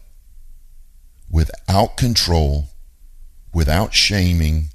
without 1.31 1.96
control, 1.96 2.68
without 3.52 3.94
shaming, 3.94 4.70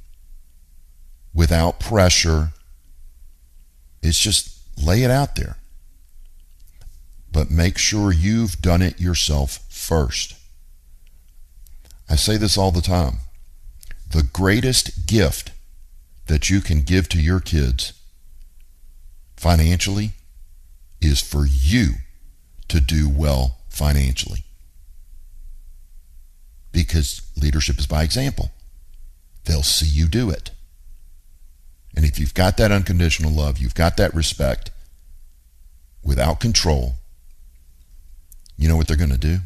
without 1.34 1.80
pressure. 1.80 2.54
It's 4.02 4.20
just 4.20 4.53
Lay 4.82 5.04
it 5.04 5.12
out 5.12 5.36
there. 5.36 5.58
But 7.32 7.50
make 7.50 7.78
sure 7.78 8.12
you've 8.12 8.62
done 8.62 8.82
it 8.82 9.00
yourself 9.00 9.60
first. 9.70 10.36
I 12.10 12.16
say 12.16 12.38
this 12.38 12.58
all 12.58 12.72
the 12.72 12.82
time. 12.82 13.18
The 14.10 14.24
greatest 14.24 15.08
gift 15.08 15.52
that 16.28 16.50
you 16.50 16.62
can 16.62 16.82
give 16.82 17.10
to 17.10 17.22
your 17.22 17.40
kids 17.40 17.94
financially 19.36 20.12
is 21.02 21.22
for 21.22 21.46
you 21.46 21.96
to 22.68 22.80
do 22.80 23.10
well 23.10 23.58
financially. 23.70 24.44
Because 26.72 27.22
leadership 27.36 27.78
is 27.80 27.88
by 27.88 28.04
example. 28.04 28.52
They'll 29.46 29.64
see 29.64 29.88
you 29.88 30.08
do 30.08 30.30
it. 30.30 30.52
And 31.96 32.06
if 32.06 32.20
you've 32.20 32.34
got 32.34 32.58
that 32.58 32.72
unconditional 32.72 33.32
love, 33.32 33.58
you've 33.58 33.76
got 33.76 33.98
that 33.98 34.14
respect 34.14 34.72
without 36.04 36.40
control, 36.40 36.96
you 38.58 38.68
know 38.68 38.78
what 38.78 38.88
they're 38.88 38.98
going 38.98 39.10
to 39.10 39.18
do? 39.18 39.40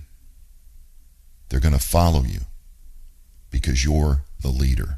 They're 1.50 1.60
going 1.60 1.74
to 1.74 1.80
follow 1.80 2.24
you 2.24 2.42
because 3.52 3.86
you're 3.86 4.24
the 4.42 4.50
leader. 4.50 4.98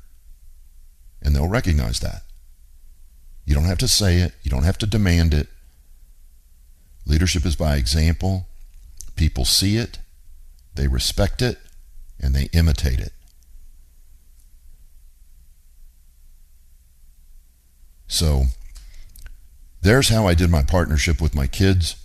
And 1.22 1.36
they'll 1.36 1.48
recognize 1.48 2.00
that. 2.00 2.24
You 3.46 3.56
don't 3.56 3.66
have 3.66 3.78
to 3.80 3.88
say 3.88 4.18
it, 4.18 4.34
you 4.42 4.52
don't 4.52 4.64
have 4.64 4.78
to 4.80 4.86
demand 4.86 5.34
it. 5.34 5.48
Leadership 7.06 7.46
is 7.46 7.56
by 7.56 7.76
example. 7.76 8.48
People 9.16 9.44
see 9.44 9.78
it, 9.78 10.00
they 10.76 10.88
respect 10.88 11.42
it, 11.42 11.58
and 12.22 12.34
they 12.34 12.50
imitate 12.54 13.00
it. 13.00 13.14
So 18.10 18.46
there's 19.82 20.10
how 20.10 20.28
I 20.28 20.34
did 20.34 20.50
my 20.50 20.64
partnership 20.64 21.22
with 21.22 21.34
my 21.34 21.48
kids. 21.48 21.96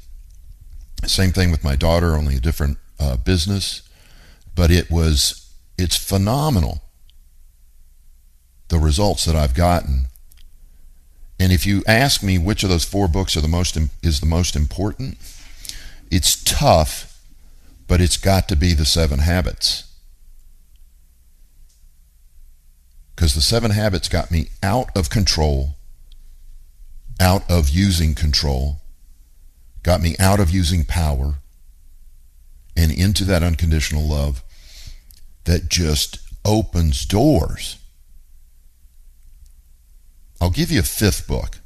Same 1.05 1.33
thing 1.33 1.51
with 1.51 1.65
my 1.65 1.75
daughter, 1.75 2.15
only 2.15 2.37
a 2.37 2.41
different 2.41 2.79
uh, 3.01 3.17
business. 3.17 3.83
But 4.55 4.71
it 4.71 4.91
was, 4.91 5.51
it's 5.77 5.97
phenomenal 5.97 6.83
the 8.69 8.79
results 8.79 9.25
that 9.25 9.35
I've 9.35 9.55
gotten. 9.55 10.07
And 11.41 11.53
if 11.53 11.67
you 11.67 11.83
ask 11.87 12.23
me 12.23 12.39
which 12.39 12.63
of 12.63 12.71
those 12.71 12.85
four 12.85 13.09
books 13.09 13.37
are 13.37 13.41
the 13.41 13.49
most 13.49 13.77
is 14.03 14.21
the 14.21 14.27
most 14.27 14.55
important, 14.55 15.17
it's 16.11 16.43
tough, 16.45 17.19
but 17.89 18.01
it's 18.01 18.17
got 18.17 18.47
to 18.49 18.57
be 18.57 18.73
the 18.73 18.85
Seven 18.85 19.21
Habits. 19.21 19.85
Because 23.17 23.35
the 23.35 23.41
Seven 23.41 23.73
Habits 23.73 24.09
got 24.09 24.31
me 24.31 24.49
out 24.63 24.97
of 24.97 25.11
control 25.11 25.74
out 27.21 27.49
of 27.51 27.71
using 27.71 28.15
control, 28.15 28.81
got 29.83 30.01
me 30.01 30.17
out 30.19 30.41
of 30.41 30.51
using 30.51 30.85
power, 30.85 31.37
and 32.77 32.91
into 32.91 33.25
that 33.25 33.43
unconditional 33.43 34.07
love 34.07 34.43
that 35.45 35.69
just 35.69 36.19
opens 36.45 37.05
doors. 37.05 37.79
I'll 40.41 40.51
give 40.51 40.71
you 40.71 40.81
a 40.81 40.85
fifth 40.85 41.27
book. 41.27 41.59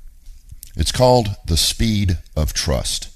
It's 0.77 0.93
called 0.93 1.29
The 1.47 1.57
Speed 1.57 2.19
of 2.37 2.53
Trust. 2.53 3.11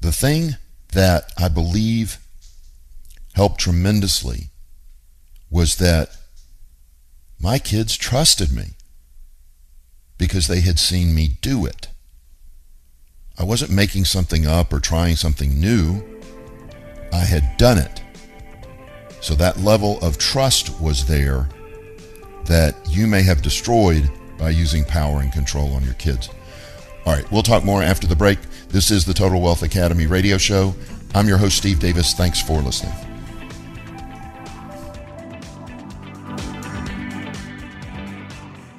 The 0.00 0.12
thing 0.12 0.56
that 0.92 1.32
I 1.38 1.48
believe 1.48 2.18
helped 3.34 3.60
tremendously 3.60 4.50
was 5.50 5.76
that 5.76 6.10
my 7.38 7.58
kids 7.58 7.96
trusted 7.96 8.52
me 8.52 8.74
because 10.20 10.48
they 10.48 10.60
had 10.60 10.78
seen 10.78 11.14
me 11.14 11.28
do 11.40 11.64
it. 11.64 11.88
I 13.38 13.42
wasn't 13.42 13.72
making 13.72 14.04
something 14.04 14.46
up 14.46 14.70
or 14.70 14.78
trying 14.78 15.16
something 15.16 15.58
new. 15.58 16.04
I 17.10 17.20
had 17.24 17.56
done 17.56 17.78
it. 17.78 18.02
So 19.22 19.34
that 19.36 19.60
level 19.60 19.98
of 20.00 20.18
trust 20.18 20.78
was 20.78 21.06
there 21.06 21.48
that 22.44 22.76
you 22.86 23.06
may 23.06 23.22
have 23.22 23.40
destroyed 23.40 24.10
by 24.38 24.50
using 24.50 24.84
power 24.84 25.20
and 25.20 25.32
control 25.32 25.72
on 25.72 25.84
your 25.84 25.94
kids. 25.94 26.28
All 27.06 27.14
right, 27.14 27.30
we'll 27.32 27.42
talk 27.42 27.64
more 27.64 27.82
after 27.82 28.06
the 28.06 28.14
break. 28.14 28.38
This 28.68 28.90
is 28.90 29.06
the 29.06 29.14
Total 29.14 29.40
Wealth 29.40 29.62
Academy 29.62 30.06
radio 30.06 30.36
show. 30.36 30.74
I'm 31.14 31.28
your 31.28 31.38
host, 31.38 31.56
Steve 31.56 31.80
Davis. 31.80 32.12
Thanks 32.12 32.42
for 32.42 32.60
listening. 32.60 33.09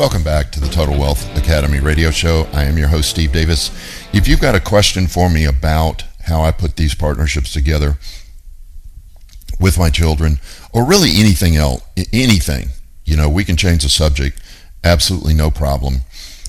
Welcome 0.00 0.22
back 0.22 0.50
to 0.52 0.60
the 0.60 0.68
Total 0.68 0.98
Wealth 0.98 1.36
Academy 1.36 1.78
radio 1.78 2.10
show. 2.10 2.48
I 2.54 2.64
am 2.64 2.78
your 2.78 2.88
host, 2.88 3.10
Steve 3.10 3.32
Davis. 3.32 3.70
If 4.14 4.26
you've 4.26 4.40
got 4.40 4.54
a 4.54 4.60
question 4.60 5.06
for 5.06 5.28
me 5.28 5.44
about 5.44 6.04
how 6.24 6.40
I 6.40 6.52
put 6.52 6.76
these 6.76 6.94
partnerships 6.94 7.52
together 7.52 7.98
with 9.60 9.78
my 9.78 9.90
children, 9.90 10.40
or 10.72 10.86
really 10.86 11.10
anything 11.16 11.54
else, 11.54 11.82
anything, 12.14 12.70
you 13.04 13.14
know, 13.14 13.28
we 13.28 13.44
can 13.44 13.58
change 13.58 13.82
the 13.82 13.90
subject. 13.90 14.40
Absolutely 14.82 15.34
no 15.34 15.50
problem. 15.50 15.96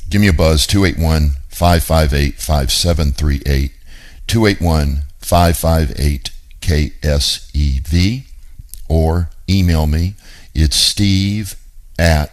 Give 0.10 0.22
me 0.22 0.30
a 0.30 0.34
buzz, 0.34 0.66
281 0.66 1.32
558 1.50 2.36
5738. 2.36 3.72
281 4.28 5.04
558 5.20 6.30
KSEV. 6.62 8.26
Or 8.88 9.30
email 9.50 9.88
me. 9.88 10.14
It's 10.54 10.76
steve 10.76 11.56
at 11.98 12.32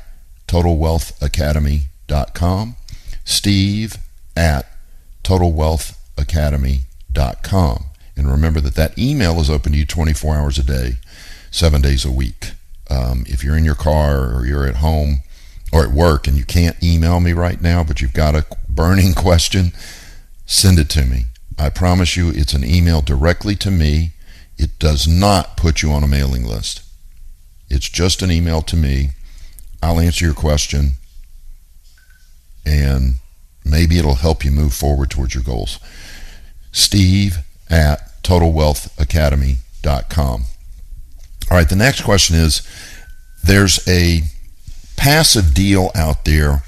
totalwealthacademy.com. 0.48 2.76
Steve 3.24 3.96
at 4.36 4.66
totalwealthacademy.com. 5.22 7.84
And 8.16 8.30
remember 8.30 8.60
that 8.60 8.74
that 8.74 8.98
email 8.98 9.40
is 9.40 9.48
open 9.48 9.72
to 9.72 9.78
you 9.78 9.86
24 9.86 10.36
hours 10.36 10.58
a 10.58 10.64
day, 10.64 10.96
seven 11.50 11.80
days 11.80 12.04
a 12.04 12.10
week. 12.10 12.52
Um, 12.90 13.24
if 13.28 13.44
you're 13.44 13.56
in 13.56 13.64
your 13.64 13.76
car 13.76 14.34
or 14.34 14.44
you're 14.46 14.66
at 14.66 14.76
home 14.76 15.20
or 15.72 15.84
at 15.84 15.92
work 15.92 16.26
and 16.26 16.36
you 16.36 16.44
can't 16.44 16.82
email 16.82 17.20
me 17.20 17.32
right 17.32 17.60
now, 17.60 17.84
but 17.84 18.00
you've 18.00 18.14
got 18.14 18.34
a 18.34 18.46
burning 18.68 19.14
question, 19.14 19.72
send 20.46 20.78
it 20.78 20.88
to 20.90 21.04
me. 21.04 21.24
I 21.58 21.70
promise 21.70 22.16
you 22.16 22.30
it's 22.30 22.54
an 22.54 22.64
email 22.64 23.02
directly 23.02 23.56
to 23.56 23.70
me. 23.70 24.12
It 24.58 24.78
does 24.78 25.06
not 25.06 25.56
put 25.56 25.82
you 25.82 25.92
on 25.92 26.02
a 26.02 26.08
mailing 26.08 26.44
list. 26.44 26.82
It's 27.70 27.88
just 27.88 28.22
an 28.22 28.30
email 28.30 28.62
to 28.62 28.76
me 28.76 29.10
I'll 29.82 30.00
answer 30.00 30.24
your 30.24 30.32
question 30.34 30.92
and 32.66 33.14
maybe 33.64 33.98
it'll 33.98 34.16
help 34.16 34.44
you 34.44 34.50
move 34.50 34.74
forward 34.74 35.10
towards 35.10 35.34
your 35.34 35.44
goals. 35.44 35.78
Steve 36.72 37.38
at 37.70 38.22
totalwealthacademy.com. 38.22 40.44
All 41.50 41.56
right, 41.56 41.68
the 41.68 41.76
next 41.76 42.02
question 42.02 42.36
is 42.36 42.60
there's 43.42 43.86
a 43.88 44.22
passive 44.96 45.54
deal 45.54 45.90
out 45.94 46.24
there 46.24 46.62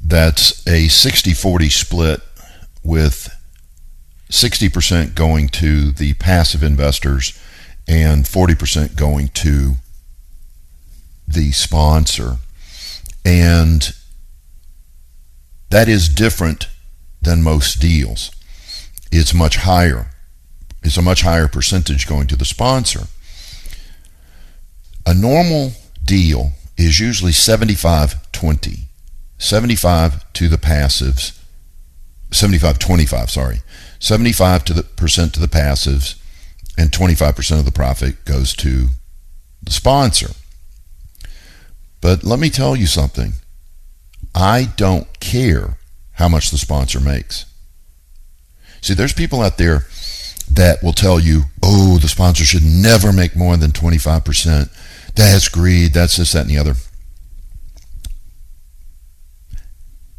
that's 0.00 0.66
a 0.66 0.88
60 0.88 1.34
40 1.34 1.68
split 1.68 2.20
with 2.82 3.30
60% 4.30 5.14
going 5.14 5.48
to 5.48 5.90
the 5.90 6.14
passive 6.14 6.62
investors 6.62 7.38
and 7.86 8.24
40% 8.24 8.96
going 8.96 9.28
to 9.28 9.74
the 11.26 11.52
sponsor. 11.52 12.36
And 13.24 13.92
that 15.70 15.88
is 15.88 16.08
different 16.08 16.68
than 17.20 17.42
most 17.42 17.80
deals. 17.80 18.30
It's 19.10 19.34
much 19.34 19.56
higher. 19.56 20.10
It's 20.82 20.96
a 20.96 21.02
much 21.02 21.22
higher 21.22 21.48
percentage 21.48 22.06
going 22.06 22.26
to 22.28 22.36
the 22.36 22.44
sponsor. 22.44 23.06
A 25.06 25.14
normal 25.14 25.72
deal 26.04 26.52
is 26.76 27.00
usually 27.00 27.32
75 27.32 28.30
20. 28.32 28.88
75 29.38 30.32
to 30.32 30.48
the 30.48 30.56
passives, 30.56 31.38
75 32.32 32.78
25, 32.78 33.30
sorry. 33.30 33.60
75 33.98 34.64
to 34.66 34.72
the 34.72 34.82
percent 34.82 35.34
to 35.34 35.40
the 35.40 35.48
passives 35.48 36.14
and 36.76 36.90
25% 36.90 37.58
of 37.58 37.64
the 37.64 37.72
profit 37.72 38.24
goes 38.24 38.54
to 38.56 38.88
the 39.62 39.72
sponsor. 39.72 40.30
But 42.00 42.22
let 42.22 42.38
me 42.38 42.50
tell 42.50 42.76
you 42.76 42.86
something. 42.86 43.32
I 44.34 44.68
don't 44.76 45.18
care 45.18 45.76
how 46.12 46.28
much 46.28 46.50
the 46.50 46.58
sponsor 46.58 47.00
makes. 47.00 47.46
See, 48.80 48.94
there's 48.94 49.12
people 49.12 49.40
out 49.40 49.58
there 49.58 49.86
that 50.50 50.82
will 50.82 50.92
tell 50.92 51.18
you, 51.18 51.42
oh, 51.62 51.98
the 51.98 52.08
sponsor 52.08 52.44
should 52.44 52.64
never 52.64 53.12
make 53.12 53.34
more 53.34 53.56
than 53.56 53.72
25%. 53.72 55.14
That's 55.14 55.48
greed. 55.48 55.92
That's 55.92 56.16
this, 56.16 56.32
that, 56.32 56.42
and 56.42 56.50
the 56.50 56.58
other. 56.58 56.74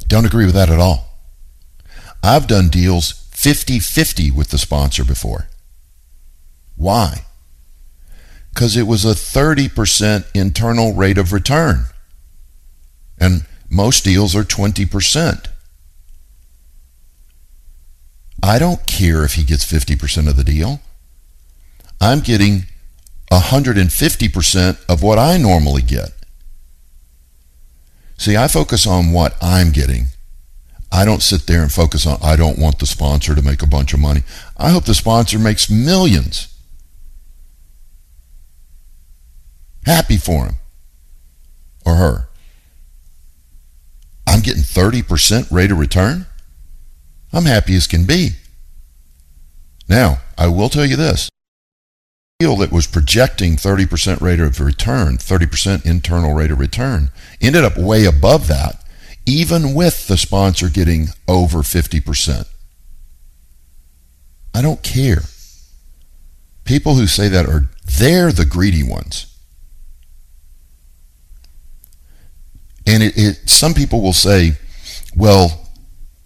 Don't 0.08 0.26
agree 0.26 0.46
with 0.46 0.56
that 0.56 0.70
at 0.70 0.80
all. 0.80 1.06
I've 2.22 2.48
done 2.48 2.68
deals 2.68 3.19
50 3.40 3.80
50 3.80 4.32
with 4.32 4.50
the 4.50 4.58
sponsor 4.58 5.04
before. 5.04 5.48
Why? 6.76 7.26
because 8.60 8.76
it 8.76 8.88
was 8.88 9.06
a 9.06 9.10
30% 9.10 10.26
internal 10.36 10.94
rate 10.94 11.18
of 11.18 11.32
return. 11.32 11.86
And 13.18 13.46
most 13.70 14.04
deals 14.04 14.36
are 14.36 14.44
20%. 14.44 15.48
I 18.42 18.60
don't 18.60 18.86
care 18.86 19.24
if 19.24 19.36
he 19.36 19.46
gets 19.46 19.64
50% 19.66 20.28
of 20.28 20.36
the 20.36 20.44
deal. 20.44 20.82
I'm 22.02 22.20
getting 22.20 22.64
150% 23.32 24.86
of 24.90 25.04
what 25.04 25.20
I 25.20 25.38
normally 25.38 25.82
get. 25.82 26.10
See, 28.18 28.36
I 28.36 28.50
focus 28.50 28.86
on 28.86 29.14
what 29.14 29.36
I'm 29.42 29.72
getting. 29.72 30.08
I 30.92 31.06
don't 31.06 31.22
sit 31.22 31.46
there 31.46 31.62
and 31.62 31.72
focus 31.72 32.08
on, 32.08 32.18
I 32.22 32.36
don't 32.36 32.58
want 32.58 32.80
the 32.80 32.86
sponsor 32.86 33.36
to 33.36 33.42
make 33.42 33.62
a 33.62 33.68
bunch 33.68 33.94
of 33.94 34.00
money. 34.00 34.24
I 34.58 34.70
hope 34.70 34.86
the 34.86 34.96
sponsor 34.96 35.38
makes 35.38 35.70
millions. 35.70 36.48
Happy 39.86 40.18
for 40.18 40.46
him 40.46 40.56
or 41.86 41.96
her. 41.96 42.30
I'm 44.28 44.42
getting 44.42 44.64
30% 44.64 45.52
rate 45.52 45.72
of 45.72 45.80
return. 45.80 46.26
I'm 47.32 47.46
happy 47.46 47.76
as 47.76 47.88
can 47.88 48.06
be. 48.06 48.32
Now, 49.88 50.20
I 50.38 50.48
will 50.48 50.70
tell 50.70 50.86
you 50.86 50.96
this. 50.96 51.30
Deal 52.40 52.56
that 52.58 52.72
was 52.72 52.88
projecting 52.88 53.56
30% 53.56 54.22
rate 54.22 54.40
of 54.40 54.60
return, 54.60 55.18
30% 55.18 55.86
internal 55.86 56.34
rate 56.34 56.52
of 56.52 56.60
return, 56.60 57.10
ended 57.42 57.64
up 57.64 57.78
way 57.78 58.06
above 58.06 58.48
that, 58.48 58.84
even 59.26 59.74
with 59.74 60.08
the 60.08 60.18
sponsor 60.18 60.70
getting 60.70 61.08
over 61.28 61.60
50%. 61.60 62.48
I 64.54 64.62
don't 64.62 64.82
care. 64.82 65.24
People 66.66 66.96
who 66.96 67.08
say 67.08 67.28
that 67.28 67.46
are, 67.46 67.70
they're 67.86 68.32
the 68.32 68.46
greedy 68.46 68.84
ones. 68.84 69.26
And 72.86 73.04
it, 73.04 73.18
it, 73.18 73.50
some 73.50 73.74
people 73.74 74.02
will 74.02 74.14
say, 74.14 74.54
well, 75.16 75.70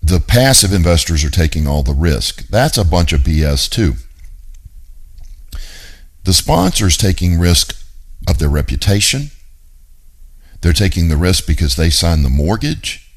the 0.01 0.19
passive 0.19 0.73
investors 0.73 1.23
are 1.23 1.29
taking 1.29 1.67
all 1.67 1.83
the 1.83 1.93
risk. 1.93 2.47
That's 2.47 2.77
a 2.77 2.85
bunch 2.85 3.13
of 3.13 3.21
BS 3.21 3.69
too. 3.69 3.93
The 6.23 6.33
sponsor's 6.33 6.97
taking 6.97 7.39
risk 7.39 7.75
of 8.27 8.37
their 8.37 8.49
reputation. 8.49 9.31
They're 10.63 10.71
taking 10.71 11.09
the 11.09 11.17
risk 11.17 11.45
because 11.45 11.75
they 11.75 11.89
signed 11.89 12.23
the 12.23 12.29
mortgage. 12.29 13.11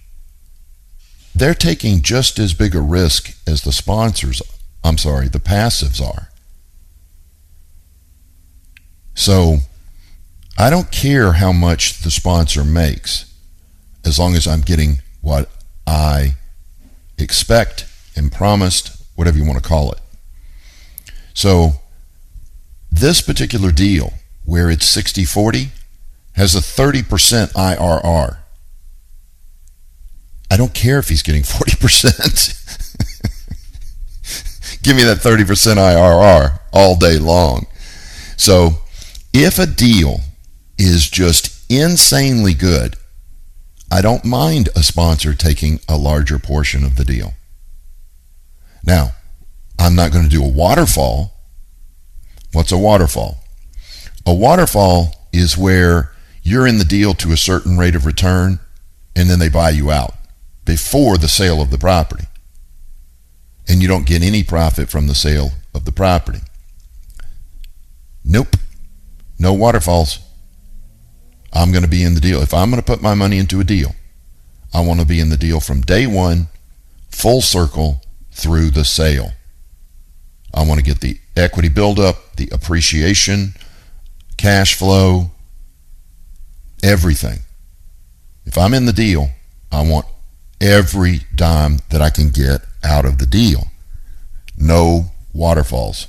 They're 1.32 1.54
taking 1.54 2.02
just 2.02 2.40
as 2.40 2.52
big 2.54 2.74
a 2.74 2.80
risk 2.80 3.38
as 3.46 3.62
the 3.62 3.70
sponsors, 3.70 4.42
I'm 4.82 4.98
sorry, 4.98 5.28
the 5.28 5.38
passives 5.38 6.04
are. 6.04 6.30
So 9.14 9.58
I 10.58 10.70
don't 10.70 10.90
care 10.90 11.34
how 11.34 11.52
much 11.52 12.00
the 12.00 12.10
sponsor 12.10 12.64
makes 12.64 13.32
as 14.04 14.18
long 14.18 14.34
as 14.34 14.48
I'm 14.48 14.62
getting 14.62 14.98
what 15.20 15.48
I 15.86 16.34
expect 17.16 17.86
and 18.16 18.32
promised, 18.32 19.04
whatever 19.14 19.38
you 19.38 19.46
want 19.46 19.62
to 19.62 19.68
call 19.68 19.92
it. 19.92 20.00
So, 21.32 21.80
this 22.90 23.20
particular 23.20 23.70
deal, 23.70 24.14
where 24.44 24.68
it's 24.68 24.86
60 24.86 25.24
40, 25.24 25.70
has 26.36 26.54
a 26.54 26.58
30% 26.58 27.52
IRR. 27.52 28.38
I 30.50 30.56
don't 30.56 30.74
care 30.74 30.98
if 30.98 31.08
he's 31.08 31.22
getting 31.22 31.42
40%. 31.42 32.62
Give 34.82 34.94
me 34.94 35.02
that 35.02 35.18
30% 35.18 35.44
IRR 35.76 36.60
all 36.72 36.96
day 36.96 37.18
long. 37.18 37.66
So, 38.36 38.82
if 39.32 39.58
a 39.58 39.66
deal 39.66 40.20
is 40.78 41.10
just 41.10 41.70
insanely 41.70 42.54
good, 42.54 42.96
I 43.90 44.02
don't 44.02 44.24
mind 44.24 44.68
a 44.76 44.82
sponsor 44.82 45.34
taking 45.34 45.80
a 45.88 45.96
larger 45.96 46.38
portion 46.38 46.84
of 46.84 46.96
the 46.96 47.04
deal. 47.04 47.34
Now, 48.84 49.12
I'm 49.78 49.94
not 49.94 50.12
going 50.12 50.24
to 50.24 50.30
do 50.30 50.44
a 50.44 50.48
waterfall. 50.48 51.32
What's 52.52 52.72
a 52.72 52.78
waterfall? 52.78 53.38
A 54.26 54.34
waterfall 54.34 55.28
is 55.32 55.56
where 55.56 56.12
you're 56.46 56.68
in 56.68 56.78
the 56.78 56.84
deal 56.84 57.12
to 57.12 57.32
a 57.32 57.36
certain 57.36 57.76
rate 57.76 57.96
of 57.96 58.06
return 58.06 58.60
and 59.16 59.28
then 59.28 59.40
they 59.40 59.48
buy 59.48 59.68
you 59.68 59.90
out 59.90 60.14
before 60.64 61.18
the 61.18 61.26
sale 61.26 61.60
of 61.60 61.72
the 61.72 61.78
property. 61.78 62.26
And 63.68 63.82
you 63.82 63.88
don't 63.88 64.06
get 64.06 64.22
any 64.22 64.44
profit 64.44 64.88
from 64.88 65.08
the 65.08 65.14
sale 65.16 65.50
of 65.74 65.84
the 65.84 65.90
property. 65.90 66.38
Nope. 68.24 68.56
No 69.40 69.52
waterfalls. 69.52 70.20
I'm 71.52 71.72
going 71.72 71.82
to 71.82 71.90
be 71.90 72.04
in 72.04 72.14
the 72.14 72.20
deal. 72.20 72.40
If 72.40 72.54
I'm 72.54 72.70
going 72.70 72.80
to 72.80 72.86
put 72.86 73.02
my 73.02 73.14
money 73.14 73.38
into 73.38 73.58
a 73.58 73.64
deal, 73.64 73.96
I 74.72 74.82
want 74.82 75.00
to 75.00 75.06
be 75.06 75.18
in 75.18 75.30
the 75.30 75.36
deal 75.36 75.58
from 75.58 75.80
day 75.80 76.06
one, 76.06 76.46
full 77.10 77.42
circle 77.42 78.02
through 78.30 78.70
the 78.70 78.84
sale. 78.84 79.32
I 80.54 80.64
want 80.64 80.78
to 80.78 80.86
get 80.86 81.00
the 81.00 81.18
equity 81.36 81.70
buildup, 81.70 82.36
the 82.36 82.48
appreciation, 82.52 83.54
cash 84.36 84.76
flow, 84.76 85.32
everything. 86.82 87.40
If 88.44 88.56
I'm 88.56 88.74
in 88.74 88.86
the 88.86 88.92
deal, 88.92 89.30
I 89.72 89.82
want 89.82 90.06
every 90.60 91.20
dime 91.34 91.80
that 91.90 92.00
I 92.00 92.10
can 92.10 92.30
get 92.30 92.62
out 92.84 93.04
of 93.04 93.18
the 93.18 93.26
deal. 93.26 93.68
No 94.56 95.10
waterfalls. 95.32 96.06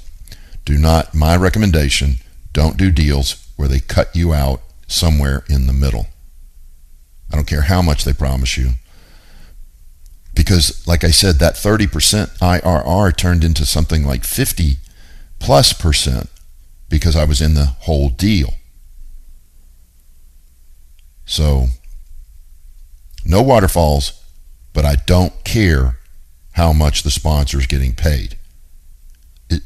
Do 0.66 0.78
not, 0.78 1.14
my 1.14 1.36
recommendation, 1.36 2.16
don't 2.54 2.78
do 2.78 2.92
deals 2.92 3.48
where 3.56 3.68
they 3.68 3.80
cut 3.80 4.16
you 4.16 4.34
out 4.34 4.62
somewhere 4.88 5.44
in 5.50 5.68
the 5.68 5.74
middle. 5.74 6.08
I 7.32 7.36
don't 7.36 7.48
care 7.48 7.64
how 7.64 7.82
much 7.82 8.04
they 8.04 8.14
promise 8.14 8.58
you. 8.58 8.72
Because, 10.34 10.86
like 10.88 11.04
I 11.04 11.12
said, 11.12 11.40
that 11.40 11.56
30% 11.56 12.38
IRR 12.38 13.18
turned 13.18 13.44
into 13.44 13.66
something 13.66 14.06
like 14.06 14.24
50 14.24 14.78
plus 15.40 15.74
percent 15.74 16.30
because 16.90 17.16
I 17.16 17.26
was 17.26 17.42
in 17.42 17.56
the 17.56 17.66
whole 17.66 18.10
deal. 18.10 18.54
So, 21.28 21.68
no 23.26 23.42
waterfalls, 23.42 24.24
but 24.74 24.86
I 24.86 24.96
don't 25.06 25.44
care 25.44 26.00
how 26.54 26.72
much 26.72 27.04
the 27.04 27.12
sponsor 27.12 27.60
is 27.60 27.68
getting 27.68 27.94
paid. 27.94 28.38
It, 29.50 29.62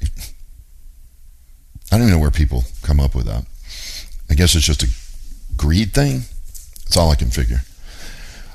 I 1.91 1.97
don't 1.97 2.07
even 2.07 2.13
know 2.13 2.19
where 2.19 2.31
people 2.31 2.63
come 2.81 2.99
up 2.99 3.13
with 3.13 3.27
that. 3.27 3.45
I 4.29 4.33
guess 4.33 4.55
it's 4.55 4.65
just 4.65 4.83
a 4.83 4.89
greed 5.55 5.93
thing. 5.93 6.23
That's 6.83 6.97
all 6.97 7.11
I 7.11 7.15
can 7.15 7.29
figure. 7.29 7.61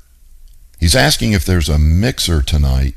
He's 0.80 0.95
asking 0.95 1.34
if 1.34 1.45
there's 1.45 1.70
a 1.70 1.80
mixer 1.80 2.41
tonight 2.41 2.95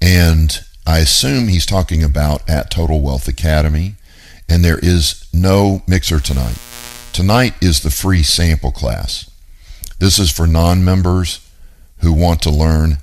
and 0.00 0.60
I 0.86 0.98
assume 0.98 1.48
he's 1.48 1.66
talking 1.66 2.02
about 2.02 2.48
at 2.48 2.70
Total 2.70 3.00
Wealth 3.00 3.28
Academy 3.28 3.94
and 4.48 4.64
there 4.64 4.78
is 4.78 5.28
no 5.32 5.82
mixer 5.86 6.20
tonight. 6.20 6.58
Tonight 7.12 7.54
is 7.62 7.80
the 7.80 7.90
free 7.90 8.22
sample 8.22 8.72
class. 8.72 9.30
This 9.98 10.18
is 10.18 10.30
for 10.30 10.46
non-members 10.46 11.48
who 11.98 12.12
want 12.12 12.42
to 12.42 12.50
learn 12.50 12.98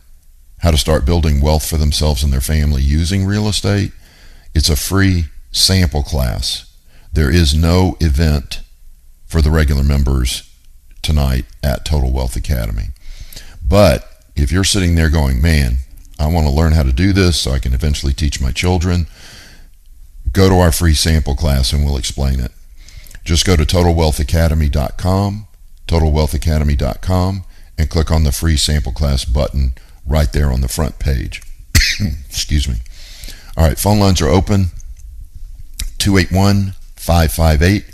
how 0.59 0.71
to 0.71 0.77
start 0.77 1.05
building 1.05 1.39
wealth 1.39 1.67
for 1.67 1.77
themselves 1.77 2.23
and 2.23 2.33
their 2.33 2.41
family 2.41 2.81
using 2.81 3.25
real 3.25 3.47
estate. 3.47 3.93
It's 4.53 4.69
a 4.69 4.75
free 4.75 5.25
sample 5.51 6.03
class. 6.03 6.75
There 7.13 7.31
is 7.31 7.55
no 7.55 7.95
event 8.01 8.61
for 9.25 9.41
the 9.41 9.51
regular 9.51 9.83
members 9.83 10.53
tonight 11.01 11.45
at 11.63 11.85
Total 11.85 12.11
Wealth 12.11 12.35
Academy. 12.35 12.89
But 13.65 14.25
if 14.35 14.51
you're 14.51 14.63
sitting 14.63 14.95
there 14.95 15.09
going, 15.09 15.41
man, 15.41 15.77
I 16.19 16.27
want 16.27 16.45
to 16.45 16.53
learn 16.53 16.73
how 16.73 16.83
to 16.83 16.91
do 16.91 17.13
this 17.13 17.39
so 17.39 17.51
I 17.51 17.59
can 17.59 17.73
eventually 17.73 18.13
teach 18.13 18.41
my 18.41 18.51
children, 18.51 19.07
go 20.33 20.49
to 20.49 20.55
our 20.55 20.71
free 20.71 20.93
sample 20.93 21.35
class 21.35 21.71
and 21.71 21.85
we'll 21.85 21.97
explain 21.97 22.39
it. 22.39 22.51
Just 23.23 23.45
go 23.45 23.55
to 23.55 23.63
totalwealthacademy.com, 23.63 25.47
totalwealthacademy.com, 25.87 27.43
and 27.77 27.89
click 27.89 28.11
on 28.11 28.23
the 28.25 28.31
free 28.31 28.57
sample 28.57 28.91
class 28.91 29.23
button 29.23 29.73
right 30.05 30.31
there 30.33 30.51
on 30.51 30.61
the 30.61 30.67
front 30.67 30.99
page. 30.99 31.41
Excuse 32.27 32.67
me. 32.67 32.75
All 33.55 33.65
right, 33.65 33.79
phone 33.79 33.99
lines 33.99 34.21
are 34.21 34.27
open 34.27 34.67
281 35.99 36.73
558 36.95 37.85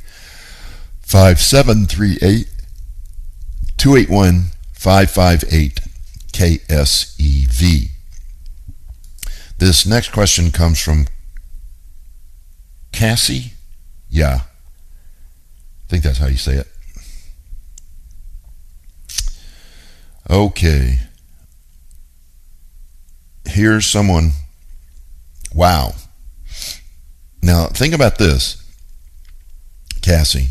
5738. 1.02 2.48
281 3.78 4.46
558 4.74 5.80
KSEV. 6.32 7.95
This 9.58 9.86
next 9.86 10.12
question 10.12 10.52
comes 10.52 10.82
from 10.82 11.08
Cassie. 12.92 13.54
Yeah. 14.10 14.42
I 14.42 15.88
think 15.88 16.04
that's 16.04 16.18
how 16.18 16.28
you 16.28 16.38
say 16.38 16.56
it. 16.56 16.68
Okay. 20.30 21.00
Here's 23.46 23.86
someone. 23.86 24.32
Wow. 25.54 25.94
Now, 27.42 27.68
think 27.68 27.94
about 27.94 28.18
this, 28.18 28.62
Cassie. 30.02 30.50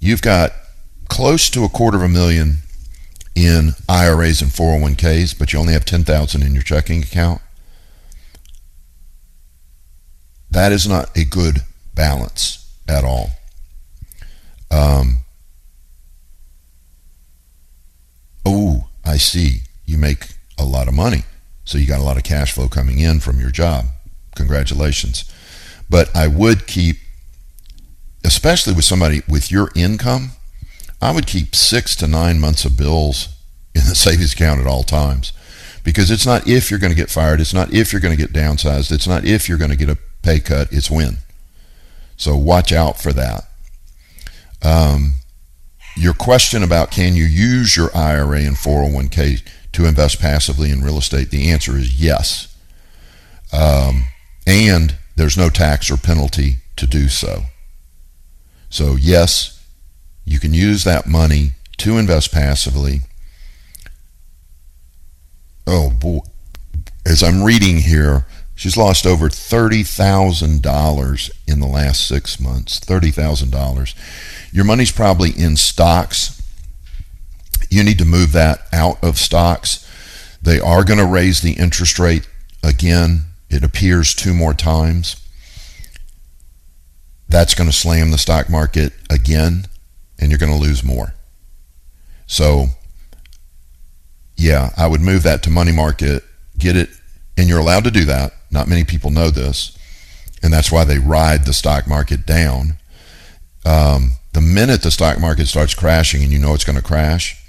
You've 0.00 0.20
got 0.20 0.50
close 1.08 1.48
to 1.50 1.64
a 1.64 1.68
quarter 1.68 1.98
of 1.98 2.02
a 2.02 2.08
million 2.08 2.58
in 3.36 3.74
IRAs 3.88 4.42
and 4.42 4.50
401ks, 4.50 5.38
but 5.38 5.52
you 5.52 5.60
only 5.60 5.72
have 5.74 5.84
10,000 5.84 6.42
in 6.42 6.54
your 6.54 6.62
checking 6.62 7.02
account. 7.02 7.40
That 10.52 10.70
is 10.70 10.86
not 10.86 11.16
a 11.16 11.24
good 11.24 11.62
balance 11.94 12.70
at 12.86 13.04
all. 13.04 13.30
Um, 14.70 15.18
oh, 18.44 18.88
I 19.02 19.16
see. 19.16 19.62
You 19.86 19.96
make 19.96 20.26
a 20.58 20.64
lot 20.64 20.88
of 20.88 20.94
money. 20.94 21.24
So 21.64 21.78
you 21.78 21.86
got 21.86 22.00
a 22.00 22.04
lot 22.04 22.18
of 22.18 22.22
cash 22.22 22.52
flow 22.52 22.68
coming 22.68 22.98
in 22.98 23.20
from 23.20 23.40
your 23.40 23.50
job. 23.50 23.86
Congratulations. 24.36 25.24
But 25.88 26.14
I 26.14 26.28
would 26.28 26.66
keep, 26.66 26.96
especially 28.22 28.74
with 28.74 28.84
somebody 28.84 29.22
with 29.26 29.50
your 29.50 29.70
income, 29.74 30.32
I 31.00 31.14
would 31.14 31.26
keep 31.26 31.54
six 31.54 31.96
to 31.96 32.06
nine 32.06 32.38
months 32.38 32.66
of 32.66 32.76
bills 32.76 33.28
in 33.74 33.86
the 33.88 33.94
savings 33.94 34.34
account 34.34 34.60
at 34.60 34.66
all 34.66 34.82
times. 34.82 35.32
Because 35.82 36.10
it's 36.10 36.26
not 36.26 36.46
if 36.46 36.70
you're 36.70 36.78
going 36.78 36.92
to 36.92 36.96
get 36.96 37.10
fired, 37.10 37.40
it's 37.40 37.54
not 37.54 37.72
if 37.72 37.90
you're 37.90 38.02
going 38.02 38.14
to 38.14 38.22
get 38.22 38.34
downsized, 38.34 38.92
it's 38.92 39.08
not 39.08 39.24
if 39.24 39.48
you're 39.48 39.58
going 39.58 39.70
to 39.70 39.76
get 39.76 39.88
a 39.88 39.98
pay 40.22 40.40
cut, 40.40 40.72
it's 40.72 40.90
when. 40.90 41.18
So 42.16 42.36
watch 42.36 42.72
out 42.72 43.00
for 43.00 43.12
that. 43.12 43.44
Um, 44.62 45.14
your 45.96 46.14
question 46.14 46.62
about 46.62 46.90
can 46.90 47.14
you 47.16 47.24
use 47.24 47.76
your 47.76 47.94
IRA 47.96 48.40
and 48.40 48.56
401k 48.56 49.42
to 49.72 49.84
invest 49.84 50.20
passively 50.20 50.70
in 50.70 50.82
real 50.82 50.98
estate? 50.98 51.30
The 51.30 51.50
answer 51.50 51.76
is 51.76 52.00
yes. 52.00 52.56
Um, 53.52 54.04
and 54.46 54.96
there's 55.16 55.36
no 55.36 55.50
tax 55.50 55.90
or 55.90 55.96
penalty 55.96 56.58
to 56.76 56.86
do 56.86 57.08
so. 57.08 57.42
So, 58.70 58.96
yes, 58.96 59.62
you 60.24 60.38
can 60.38 60.54
use 60.54 60.84
that 60.84 61.06
money 61.06 61.52
to 61.78 61.98
invest 61.98 62.32
passively. 62.32 63.00
Oh, 65.66 65.90
boy. 65.90 66.20
As 67.04 67.22
I'm 67.22 67.42
reading 67.42 67.78
here, 67.78 68.26
she's 68.54 68.76
lost 68.76 69.06
over 69.06 69.28
$30,000 69.28 71.30
in 71.46 71.60
the 71.60 71.66
last 71.66 72.06
six 72.06 72.40
months. 72.40 72.80
$30,000. 72.80 73.94
Your 74.52 74.64
money's 74.64 74.92
probably 74.92 75.30
in 75.30 75.56
stocks. 75.56 76.40
You 77.70 77.82
need 77.82 77.98
to 77.98 78.04
move 78.04 78.32
that 78.32 78.66
out 78.72 79.02
of 79.02 79.18
stocks. 79.18 79.88
They 80.42 80.60
are 80.60 80.84
going 80.84 80.98
to 80.98 81.06
raise 81.06 81.40
the 81.40 81.52
interest 81.52 81.98
rate 81.98 82.28
again 82.62 83.24
it 83.52 83.62
appears 83.62 84.14
two 84.14 84.32
more 84.32 84.54
times. 84.54 85.16
That's 87.28 87.54
going 87.54 87.68
to 87.68 87.76
slam 87.76 88.10
the 88.10 88.16
stock 88.16 88.48
market 88.48 88.94
again, 89.10 89.66
and 90.18 90.30
you're 90.30 90.38
going 90.38 90.52
to 90.52 90.58
lose 90.58 90.82
more. 90.82 91.12
So, 92.26 92.68
yeah, 94.36 94.70
I 94.74 94.86
would 94.86 95.02
move 95.02 95.22
that 95.24 95.42
to 95.42 95.50
money 95.50 95.70
market, 95.70 96.24
get 96.56 96.76
it, 96.76 96.88
and 97.36 97.46
you're 97.46 97.60
allowed 97.60 97.84
to 97.84 97.90
do 97.90 98.06
that. 98.06 98.32
Not 98.52 98.68
many 98.68 98.84
people 98.84 99.10
know 99.10 99.30
this, 99.30 99.76
and 100.42 100.52
that's 100.52 100.70
why 100.70 100.84
they 100.84 100.98
ride 100.98 101.46
the 101.46 101.54
stock 101.54 101.88
market 101.88 102.26
down. 102.26 102.76
Um, 103.64 104.12
the 104.32 104.40
minute 104.40 104.82
the 104.82 104.90
stock 104.90 105.18
market 105.18 105.46
starts 105.46 105.74
crashing 105.74 106.22
and 106.22 106.32
you 106.32 106.38
know 106.38 106.54
it's 106.54 106.64
going 106.64 106.76
to 106.76 106.84
crash, 106.84 107.42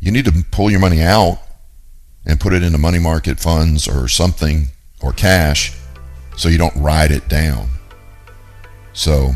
you 0.00 0.10
need 0.10 0.24
to 0.26 0.44
pull 0.50 0.70
your 0.70 0.80
money 0.80 1.00
out 1.00 1.38
and 2.26 2.40
put 2.40 2.52
it 2.52 2.62
into 2.62 2.78
money 2.78 2.98
market 2.98 3.40
funds 3.40 3.88
or 3.88 4.08
something 4.08 4.68
or 5.00 5.12
cash 5.12 5.76
so 6.36 6.48
you 6.48 6.58
don't 6.58 6.76
ride 6.76 7.10
it 7.10 7.28
down. 7.28 7.68
So, 8.92 9.32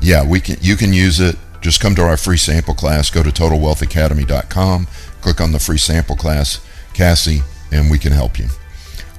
yeah, 0.00 0.26
we 0.26 0.40
can 0.40 0.56
you 0.60 0.76
can 0.76 0.92
use 0.92 1.20
it. 1.20 1.36
Just 1.60 1.80
come 1.80 1.94
to 1.94 2.02
our 2.02 2.16
free 2.16 2.36
sample 2.36 2.74
class. 2.74 3.10
Go 3.10 3.22
to 3.22 3.30
totalwealthacademy.com, 3.30 4.86
click 5.20 5.40
on 5.40 5.52
the 5.52 5.60
free 5.60 5.78
sample 5.78 6.16
class, 6.16 6.64
Cassie, 6.92 7.42
and 7.70 7.90
we 7.90 7.98
can 7.98 8.12
help 8.12 8.38
you. 8.38 8.48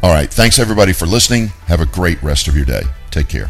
All 0.03 0.11
right, 0.11 0.29
thanks 0.29 0.59
everybody 0.59 0.91
for 0.91 1.05
listening. 1.05 1.47
Have 1.67 1.79
a 1.79 1.85
great 1.85 2.21
rest 2.21 2.49
of 2.49 2.57
your 2.57 2.65
day. 2.65 2.81
Take 3.09 3.29
care. 3.29 3.49